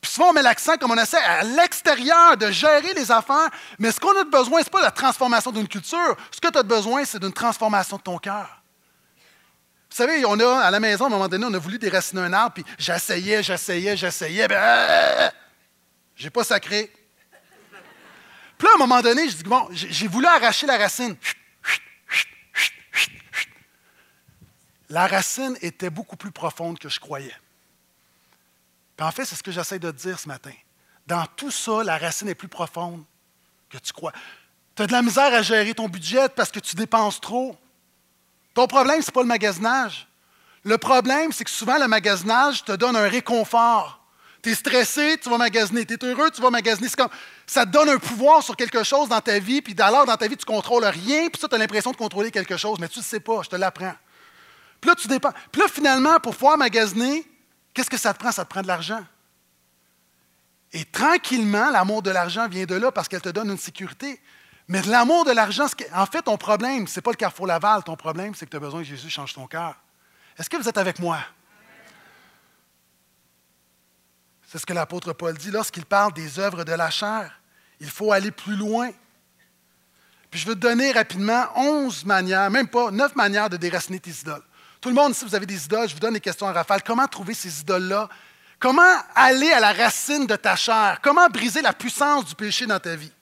[0.00, 3.92] Puis souvent, on met l'accent, comme on essaie, à l'extérieur de gérer les affaires, mais
[3.92, 6.16] ce qu'on a besoin, ce n'est pas la transformation d'une culture.
[6.30, 8.62] Ce que tu as besoin, c'est d'une transformation de ton cœur.
[9.90, 12.22] Vous savez, on a, à la maison, à un moment donné, on a voulu déraciner
[12.22, 15.30] un arbre, puis j'essayais, j'essayais, j'essayais, ben, euh,
[16.16, 16.90] j'ai pas sacré.
[18.56, 21.16] Puis là, à un moment donné, je dis, bon, j'ai voulu arracher la racine.
[24.88, 27.34] La racine était beaucoup plus profonde que je croyais
[29.00, 30.52] en fait, c'est ce que j'essaie de te dire ce matin.
[31.06, 33.02] Dans tout ça, la racine est plus profonde
[33.68, 34.12] que tu crois.
[34.74, 37.56] Tu as de la misère à gérer ton budget parce que tu dépenses trop.
[38.54, 40.06] Ton problème, ce n'est pas le magasinage.
[40.64, 44.00] Le problème, c'est que souvent, le magasinage te donne un réconfort.
[44.42, 45.84] Tu es stressé, tu vas magasiner.
[45.84, 46.88] Tu es heureux, tu vas magasiner.
[46.90, 47.08] Comme,
[47.46, 50.28] ça te donne un pouvoir sur quelque chose dans ta vie, puis alors dans ta
[50.28, 52.88] vie, tu ne contrôles rien, puis ça, tu as l'impression de contrôler quelque chose, mais
[52.88, 53.94] tu ne sais pas, je te l'apprends.
[54.80, 55.32] Puis là, tu dépends.
[55.52, 57.29] Puis là, finalement, pour pouvoir magasiner,
[57.74, 58.32] Qu'est-ce que ça te prend?
[58.32, 59.04] Ça te prend de l'argent.
[60.72, 64.20] Et tranquillement, l'amour de l'argent vient de là parce qu'elle te donne une sécurité.
[64.68, 67.82] Mais l'amour de l'argent, en fait, ton problème, ce n'est pas le carrefour Laval.
[67.82, 69.74] Ton problème, c'est que tu as besoin que Jésus change ton cœur.
[70.38, 71.18] Est-ce que vous êtes avec moi?
[74.46, 77.40] C'est ce que l'apôtre Paul dit lorsqu'il parle des œuvres de la chair.
[77.80, 78.90] Il faut aller plus loin.
[80.30, 84.10] Puis je veux te donner rapidement onze manières, même pas neuf manières de déraciner tes
[84.10, 84.42] idoles.
[84.80, 86.82] Tout le monde, si vous avez des idoles, je vous donne des questions à rafale.
[86.82, 88.08] Comment trouver ces idoles-là?
[88.58, 91.00] Comment aller à la racine de ta chair?
[91.02, 93.12] Comment briser la puissance du péché dans ta vie?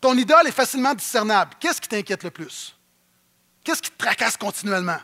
[0.00, 1.52] Ton idole est facilement discernable.
[1.60, 2.76] Qu'est-ce qui t'inquiète le plus?
[3.62, 5.00] Qu'est-ce qui te tracasse continuellement?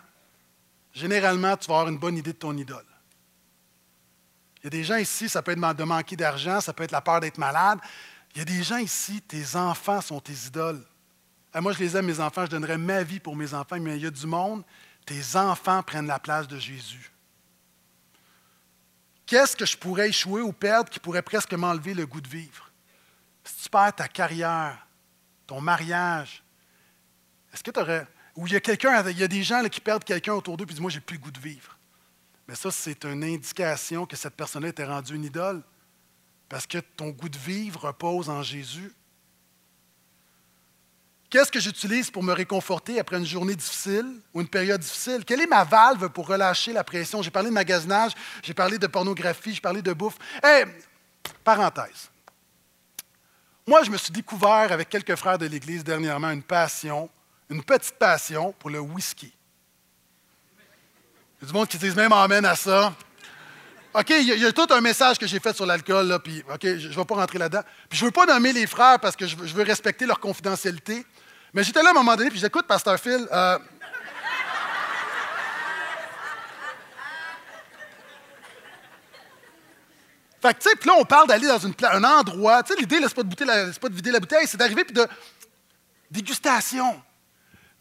[0.93, 2.85] Généralement, tu vas avoir une bonne idée de ton idole.
[4.59, 6.91] Il y a des gens ici, ça peut être de manquer d'argent, ça peut être
[6.91, 7.79] la peur d'être malade.
[8.35, 10.85] Il y a des gens ici, tes enfants sont tes idoles.
[11.55, 14.03] Moi, je les aime, mes enfants, je donnerais ma vie pour mes enfants, mais il
[14.03, 14.65] y a du monde
[15.09, 17.11] tes enfants prennent la place de Jésus.
[19.25, 22.71] Qu'est-ce que je pourrais échouer ou perdre qui pourrait presque m'enlever le goût de vivre?
[23.43, 24.87] Si tu perds ta carrière,
[25.47, 26.43] ton mariage,
[27.55, 28.07] est-ce que tu aurais.
[28.37, 30.65] Ou il y a quelqu'un, il y a des gens qui perdent quelqu'un autour d'eux
[30.65, 31.79] et disent Moi, j'ai plus le goût de vivre.
[32.47, 35.63] Mais ça, c'est une indication que cette personne-là était rendue une idole.
[36.51, 38.93] Parce que ton goût de vivre repose en Jésus.
[41.31, 45.25] Qu'est-ce que j'utilise pour me réconforter après une journée difficile ou une période difficile?
[45.27, 47.21] Quelle est ma valve pour relâcher la pression?
[47.21, 48.13] J'ai parlé de magasinage,
[48.43, 50.17] j'ai parlé de pornographie, j'ai parlé de bouffe.
[50.43, 50.65] Hey,
[51.45, 52.09] parenthèse.
[53.67, 57.11] Moi, je me suis découvert avec quelques frères de l'Église dernièrement une passion,
[57.51, 59.31] une petite passion pour le whisky.
[61.41, 62.95] Il y a du monde qui disent même amène à ça.
[63.95, 66.89] OK, il y, a, tout un message que j'ai fait sur l'alcool, puis OK, je
[66.89, 67.63] ne vais pas rentrer là-dedans.
[67.89, 71.05] Puis je ne veux pas nommer les frères parce que je veux respecter leur confidentialité.
[71.55, 73.27] Mais j'étais là à un moment donné, puis j'écoute Pasteur Phil.
[73.33, 73.59] Euh...
[80.41, 82.63] Fait que, tu sais, puis là, on parle d'aller dans un endroit.
[82.63, 85.07] Tu sais, l'idée, c'est pas, de pas de vider la bouteille, c'est d'arriver puis de.
[86.11, 87.03] Dégustation.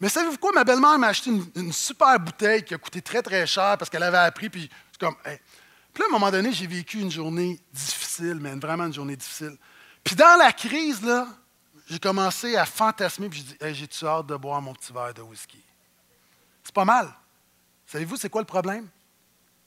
[0.00, 0.52] Mais savez-vous quoi?
[0.52, 4.02] Ma belle-mère m'a acheté une, super bouteille qui a coûté très, très cher parce qu'elle
[4.02, 5.16] avait appris, puis c'est comme.
[5.98, 9.58] Puis à un moment donné, j'ai vécu une journée difficile, mais vraiment une journée difficile.
[10.04, 11.26] Puis dans la crise, là,
[11.88, 15.12] j'ai commencé à fantasmer, puis j'ai dit, hey, j'ai-tu hâte de boire mon petit verre
[15.12, 15.60] de whisky?
[16.62, 17.12] C'est pas mal.
[17.84, 18.88] Savez-vous, c'est quoi le problème?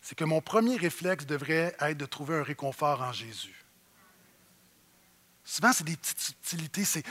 [0.01, 3.65] C'est que mon premier réflexe devrait être de trouver un réconfort en Jésus.
[5.43, 7.03] Souvent, c'est des petites subtilités, c'est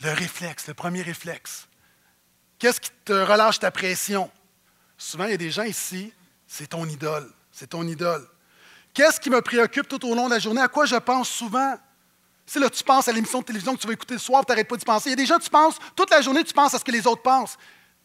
[0.00, 1.68] le réflexe, le premier réflexe.
[2.58, 4.28] Qu'est-ce qui te relâche ta pression?
[4.98, 6.12] Souvent, il y a des gens ici,
[6.48, 8.26] c'est ton idole, c'est ton idole.
[8.94, 10.62] Qu'est-ce qui me préoccupe tout au long de la journée?
[10.62, 11.78] À quoi je pense souvent?
[12.46, 14.50] Si là, tu penses à l'émission de télévision que tu vas écouter le soir, tu
[14.50, 15.10] n'arrêtes pas d'y penser.
[15.10, 16.90] Il y a des gens, tu penses, toute la journée, tu penses à ce que
[16.90, 17.58] les autres pensent.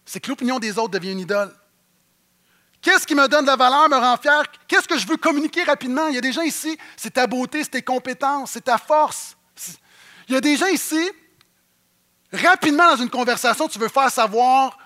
[0.05, 1.55] C'est que l'opinion des autres devient une idole.
[2.81, 4.43] Qu'est-ce qui me donne de la valeur, me rend fier?
[4.67, 6.07] Qu'est-ce que je veux communiquer rapidement?
[6.07, 9.37] Il y a des gens ici, c'est ta beauté, c'est tes compétences, c'est ta force.
[10.27, 11.09] Il y a des gens ici,
[12.33, 14.77] rapidement dans une conversation, tu veux faire savoir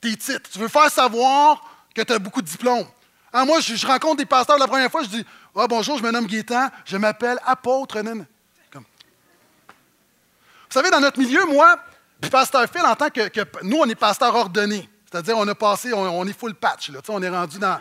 [0.00, 0.50] tes titres.
[0.50, 1.62] Tu veux faire savoir
[1.94, 2.88] que tu as beaucoup de diplômes.
[3.36, 5.26] Ah, moi, je, rencontre des pasteurs la première fois, je dis
[5.56, 8.00] ah, Bonjour, je me nomme Gaétan, je m'appelle apôtre.
[8.00, 8.84] Vous
[10.70, 11.76] savez, dans notre milieu, moi,
[12.20, 13.28] puis pasteur Phil, en tant que,
[13.64, 14.88] nous, on est pasteur ordonné.
[15.10, 17.80] C'est-à-dire, on a passé, on, est full patch, là, on est rendu dans.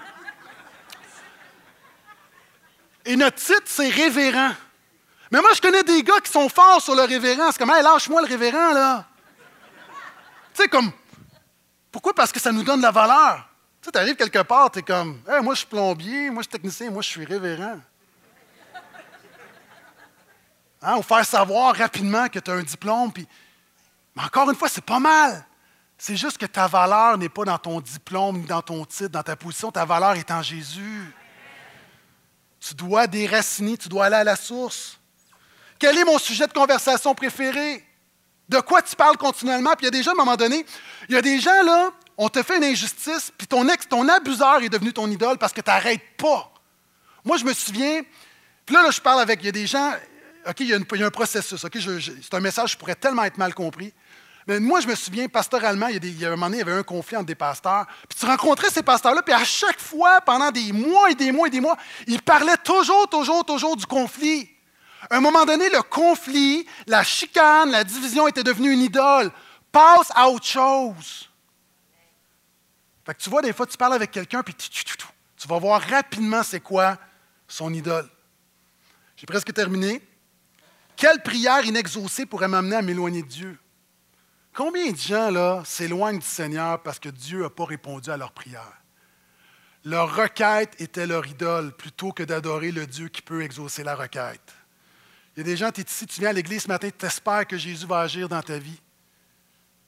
[3.06, 4.54] Et notre titre, c'est révérend.
[5.32, 7.52] Mais moi, je connais des gars qui sont forts sur le révérend.
[7.52, 9.06] C'est comme, hey, lâche-moi le révérend, là.
[10.56, 10.92] Tu sais, comme,
[11.92, 12.14] pourquoi?
[12.16, 13.53] Parce que ça nous donne de la valeur.
[13.84, 16.52] Tu sais, arrives quelque part, tu es comme, moi, je suis plombier, moi, je suis
[16.52, 17.82] technicien, moi, je suis révérend.
[20.82, 23.12] Hein, ou faire savoir rapidement que tu as un diplôme.
[23.12, 23.28] Puis...
[24.16, 25.46] Mais encore une fois, c'est pas mal.
[25.98, 29.24] C'est juste que ta valeur n'est pas dans ton diplôme, ni dans ton titre, dans
[29.24, 29.70] ta position.
[29.70, 31.14] Ta valeur est en Jésus.
[32.62, 34.98] Tu dois déraciner, tu dois aller à la source.
[35.78, 37.86] Quel est mon sujet de conversation préféré?
[38.48, 39.72] De quoi tu parles continuellement?
[39.72, 40.66] Puis il y a des gens, à un moment donné,
[41.10, 44.08] il y a des gens, là, on te fait une injustice, puis ton ex, ton
[44.08, 46.52] abuseur est devenu ton idole parce que tu n'arrêtes pas.
[47.26, 48.02] Moi, je me souviens,
[48.66, 49.94] puis là, je parle avec, il y a des gens,
[50.48, 53.54] OK, il y a, un processus, OK, c'est un message qui pourrait tellement être mal
[53.54, 53.94] compris.
[54.46, 56.84] Mais moi, je me souviens, pastoralement, il y, a un moment il y avait un
[56.84, 57.86] conflit entre des pasteurs.
[58.10, 61.48] Puis tu rencontrais ces pasteurs-là, puis à chaque fois, pendant des mois et des mois
[61.48, 64.50] et des mois, ils parlaient toujours, toujours, toujours du conflit.
[65.10, 69.32] À un moment donné, le conflit, la chicane, la division était devenue une idole.
[69.72, 71.30] Passe à autre chose.
[73.06, 76.42] Fait que tu vois, des fois, tu parles avec quelqu'un, puis tu, vas voir rapidement
[76.44, 76.98] c'est quoi
[77.48, 78.10] son idole.
[79.18, 80.02] J'ai presque terminé.
[80.96, 83.60] Quelle prière inexaucée pourrait m'amener à m'éloigner de Dieu?
[84.54, 88.32] Combien de gens, là, s'éloignent du Seigneur parce que Dieu n'a pas répondu à leur
[88.32, 88.84] prière?
[89.84, 94.54] Leur requête était leur idole plutôt que d'adorer le Dieu qui peut exaucer la requête.
[95.36, 97.06] Il y a des gens, tu es ici, tu viens à l'église ce matin, tu
[97.06, 98.80] espères que Jésus va agir dans ta vie.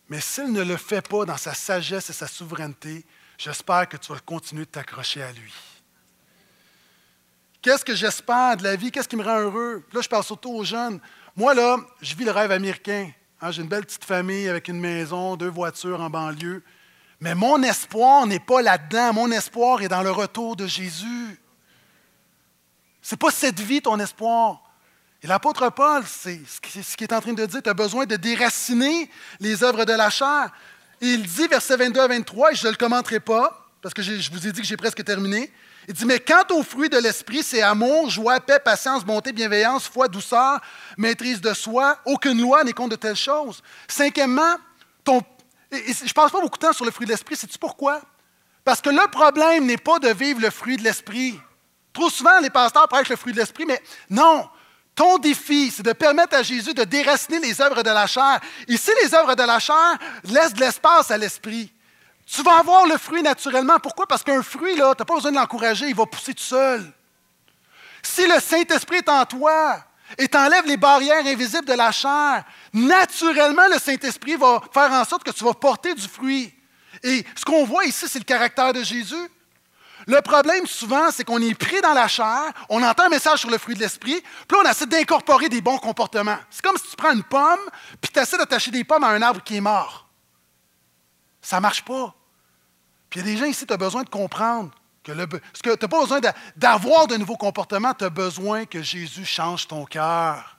[0.10, 3.06] Mais s'il ne le fait pas dans sa sagesse et sa souveraineté,
[3.38, 5.54] j'espère que tu vas continuer de t'accrocher à lui.
[7.62, 8.92] Qu'est-ce que j'espère de la vie?
[8.92, 9.84] Qu'est-ce qui me rend heureux?
[9.92, 11.00] Là, je parle surtout aux jeunes.
[11.36, 13.10] Moi, là, je vis le rêve américain.
[13.42, 16.64] Hein, j'ai une belle petite famille avec une maison, deux voitures en banlieue.
[17.20, 19.14] Mais mon espoir n'est pas là-dedans.
[19.14, 21.40] Mon espoir est dans le retour de Jésus.
[23.02, 24.65] Ce n'est pas cette vie ton espoir.
[25.26, 27.64] Et l'apôtre Paul, c'est ce qu'il est en train de dire.
[27.64, 29.10] Tu as besoin de déraciner
[29.40, 30.52] les œuvres de la chair.
[31.02, 34.32] Il dit, versets 22 à 23, et je ne le commenterai pas, parce que je
[34.32, 35.52] vous ai dit que j'ai presque terminé.
[35.88, 39.88] Il dit, mais quant aux fruits de l'esprit, c'est amour, joie, paix, patience, bonté, bienveillance,
[39.88, 40.62] foi, douceur,
[40.96, 41.98] maîtrise de soi.
[42.06, 43.64] Aucune loi n'est contre de telles choses.
[43.88, 44.58] Cinquièmement,
[45.08, 47.36] je ne passe pas beaucoup de temps sur le fruit de l'esprit.
[47.36, 48.00] Sais-tu pourquoi?
[48.64, 51.40] Parce que le problème n'est pas de vivre le fruit de l'esprit.
[51.94, 54.48] Trop souvent, les pasteurs prêchent le fruit de l'esprit, mais non.
[54.96, 58.40] Ton défi, c'est de permettre à Jésus de déraciner les œuvres de la chair.
[58.68, 61.70] Ici, les œuvres de la chair laissent de l'espace à l'esprit.
[62.26, 63.78] Tu vas avoir le fruit naturellement.
[63.80, 64.08] Pourquoi?
[64.08, 66.92] Parce qu'un fruit, là, tu n'as pas besoin de l'encourager, il va pousser tout seul.
[68.02, 69.84] Si le Saint-Esprit est en toi
[70.18, 75.24] et t'enlève les barrières invisibles de la chair, naturellement, le Saint-Esprit va faire en sorte
[75.24, 76.54] que tu vas porter du fruit.
[77.04, 79.30] Et ce qu'on voit ici, c'est le caractère de Jésus.
[80.08, 83.50] Le problème, souvent, c'est qu'on est pris dans la chair, on entend un message sur
[83.50, 86.38] le fruit de l'esprit, puis là, on essaie d'incorporer des bons comportements.
[86.50, 87.60] C'est comme si tu prends une pomme,
[88.00, 90.08] puis tu essaies d'attacher des pommes à un arbre qui est mort.
[91.42, 92.14] Ça ne marche pas.
[93.10, 94.72] Puis il y a des gens ici, tu as besoin de comprendre
[95.04, 96.20] que tu n'as pas besoin
[96.56, 100.58] d'avoir de nouveaux comportements, tu as besoin que Jésus change ton cœur.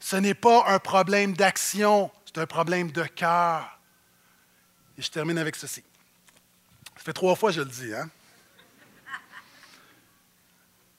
[0.00, 3.78] Ce n'est pas un problème d'action, c'est un problème de cœur.
[4.98, 5.84] Et je termine avec ceci.
[7.02, 7.92] Ça fait trois fois que je le dis.
[7.92, 8.08] Hein?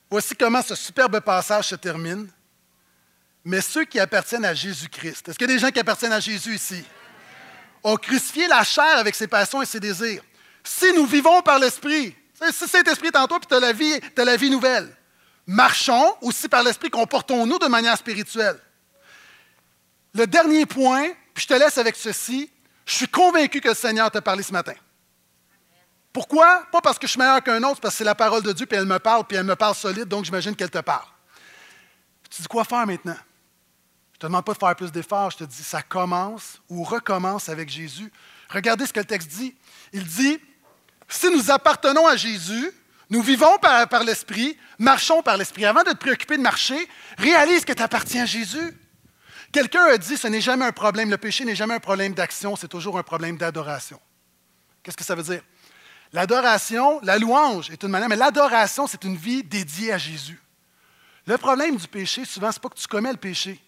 [0.10, 2.30] Voici comment ce superbe passage se termine.
[3.46, 6.20] Mais ceux qui appartiennent à Jésus-Christ, est-ce qu'il y a des gens qui appartiennent à
[6.20, 6.84] Jésus ici?
[7.86, 10.22] ont crucifié la chair avec ses passions et ses désirs.
[10.62, 12.14] Si nous vivons par l'Esprit,
[12.52, 14.94] si cet esprit est en toi, puis tu as la vie, as la vie nouvelle,
[15.48, 18.60] marchons aussi par l'Esprit, comportons-nous de manière spirituelle.
[20.14, 22.52] Le dernier point, puis je te laisse avec ceci,
[22.86, 24.74] je suis convaincu que le Seigneur t'a parlé ce matin.
[26.14, 26.66] Pourquoi?
[26.72, 28.66] Pas parce que je suis meilleur qu'un autre, parce que c'est la parole de Dieu,
[28.66, 31.08] puis elle me parle, puis elle me parle solide, donc j'imagine qu'elle te parle.
[32.30, 33.18] Tu dis quoi faire maintenant?
[34.24, 37.68] te demande pas de faire plus d'efforts, je te dis, ça commence ou recommence avec
[37.68, 38.10] Jésus.
[38.50, 39.54] Regardez ce que le texte dit.
[39.92, 40.40] Il dit,
[41.10, 42.72] si nous appartenons à Jésus,
[43.10, 45.66] Nous vivons par, par l'Esprit, marchons par l'Esprit.
[45.66, 48.76] Avant de te préoccuper de marcher, réalise que tu appartiens à Jésus.
[49.52, 52.56] Quelqu'un a dit, ce n'est jamais un problème, le péché n'est jamais un problème d'action,
[52.56, 54.00] c'est toujours un problème d'adoration.
[54.82, 55.44] Qu'est-ce que ça veut dire?
[56.14, 60.40] L'adoration, la louange est une manière, mais l'adoration, c'est une vie dédiée à Jésus.
[61.26, 63.60] Le problème du péché, souvent, ce n'est pas que tu commets le péché,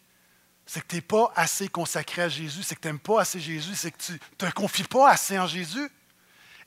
[0.66, 3.40] c'est que tu n'es pas assez consacré à Jésus, c'est que tu n'aimes pas assez
[3.40, 5.90] Jésus, c'est que tu ne te confies pas assez en Jésus.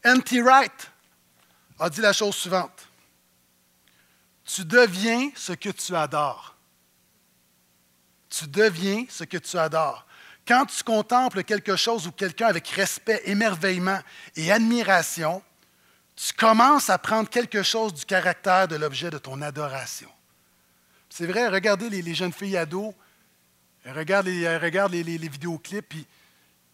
[0.03, 0.43] N.T.
[0.43, 0.91] Wright
[1.79, 2.89] a dit la chose suivante.
[4.45, 6.57] Tu deviens ce que tu adores.
[8.31, 10.07] Tu deviens ce que tu adores.
[10.47, 14.01] Quand tu contemples quelque chose ou quelqu'un avec respect, émerveillement
[14.35, 15.43] et admiration,
[16.19, 20.11] tu commences à prendre quelque chose du caractère de l'objet de ton adoration.
[21.09, 22.93] C'est vrai, regardez les, jeunes filles ados,
[23.85, 26.07] elles regardent les, les, vidéoclips, puis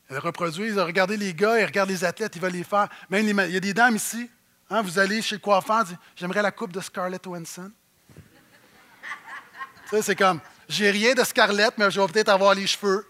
[0.09, 0.79] elles reproduisent.
[0.79, 2.89] Regardez les gars, elles regardent les athlètes, ils veulent les faire.
[3.11, 4.31] Même il y a des dames ici,
[4.71, 5.85] hein, vous allez chez le coiffeur,
[6.17, 7.71] j'aimerais la coupe de Scarlett Johansson.
[10.01, 10.41] c'est comme,
[10.71, 13.07] j'ai rien de Scarlett, mais je vais peut-être avoir les cheveux.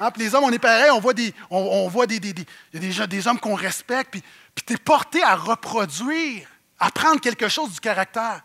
[0.00, 2.46] Hein, puis les hommes, on est pareil, on voit des, on, voit des, des, des,
[2.72, 4.22] des, des hommes qu'on respecte, puis,
[4.58, 6.48] puis tu es porté à reproduire,
[6.80, 8.42] à prendre quelque chose du caractère.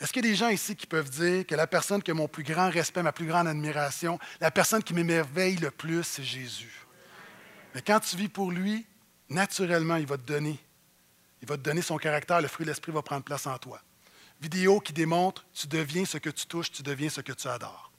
[0.00, 2.14] Est-ce qu'il y a des gens ici qui peuvent dire que la personne qui a
[2.14, 6.24] mon plus grand respect, ma plus grande admiration, la personne qui m'émerveille le plus, c'est
[6.24, 6.84] Jésus?
[7.72, 8.84] Mais quand tu vis pour lui,
[9.28, 10.58] naturellement, il va te donner.
[11.40, 13.80] Il va te donner son caractère, le fruit de l'esprit va prendre place en toi.
[14.40, 17.92] Vidéo qui démontre, tu deviens ce que tu touches, tu deviens ce que tu adores.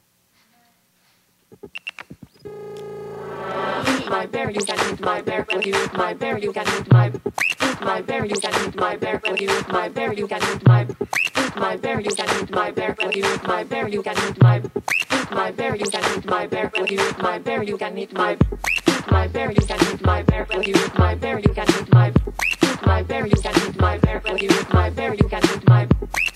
[4.08, 7.06] My bear, you can eat my bear, you eat my bear, you can eat my
[7.08, 10.66] eat my bear, you can eat my bear, you eat my bear, you can eat
[10.66, 14.16] my eat my bear, you can eat my bear, you eat my bear, you can
[14.28, 17.76] eat my eat my bear, you can eat my bear, you eat my bear, you
[17.76, 21.38] can eat my eat my bear, you can eat my bear, you eat my bear,
[21.38, 24.90] you can eat my eat my bear, you can eat my bear, you eat my
[24.90, 25.82] bear, you can eat my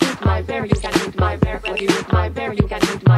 [0.03, 3.07] eat my bear, you can eat my bear, you eat my bear, you can eat
[3.07, 3.10] my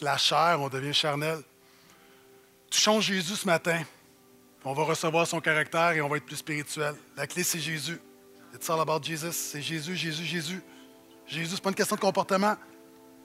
[0.00, 1.42] la chair, on devient charnel.
[2.70, 3.82] Touchons Jésus ce matin.
[4.64, 6.94] On va recevoir son caractère et on va être plus spirituel.
[7.16, 8.00] La clé, c'est Jésus.
[8.54, 9.32] It's all about Jesus.
[9.32, 10.62] C'est Jésus, Jésus, Jésus.
[11.26, 12.54] Jésus, ce n'est pas une question de comportement.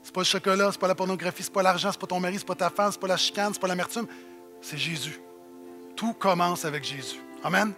[0.01, 1.97] Ce n'est pas le chocolat, ce n'est pas la pornographie, ce n'est pas l'argent, ce
[1.97, 3.57] n'est pas ton mari, ce n'est pas ta femme, ce n'est pas la chicane, ce
[3.57, 4.07] n'est pas l'amertume.
[4.61, 5.19] C'est Jésus.
[5.95, 7.19] Tout commence avec Jésus.
[7.43, 7.73] Amen.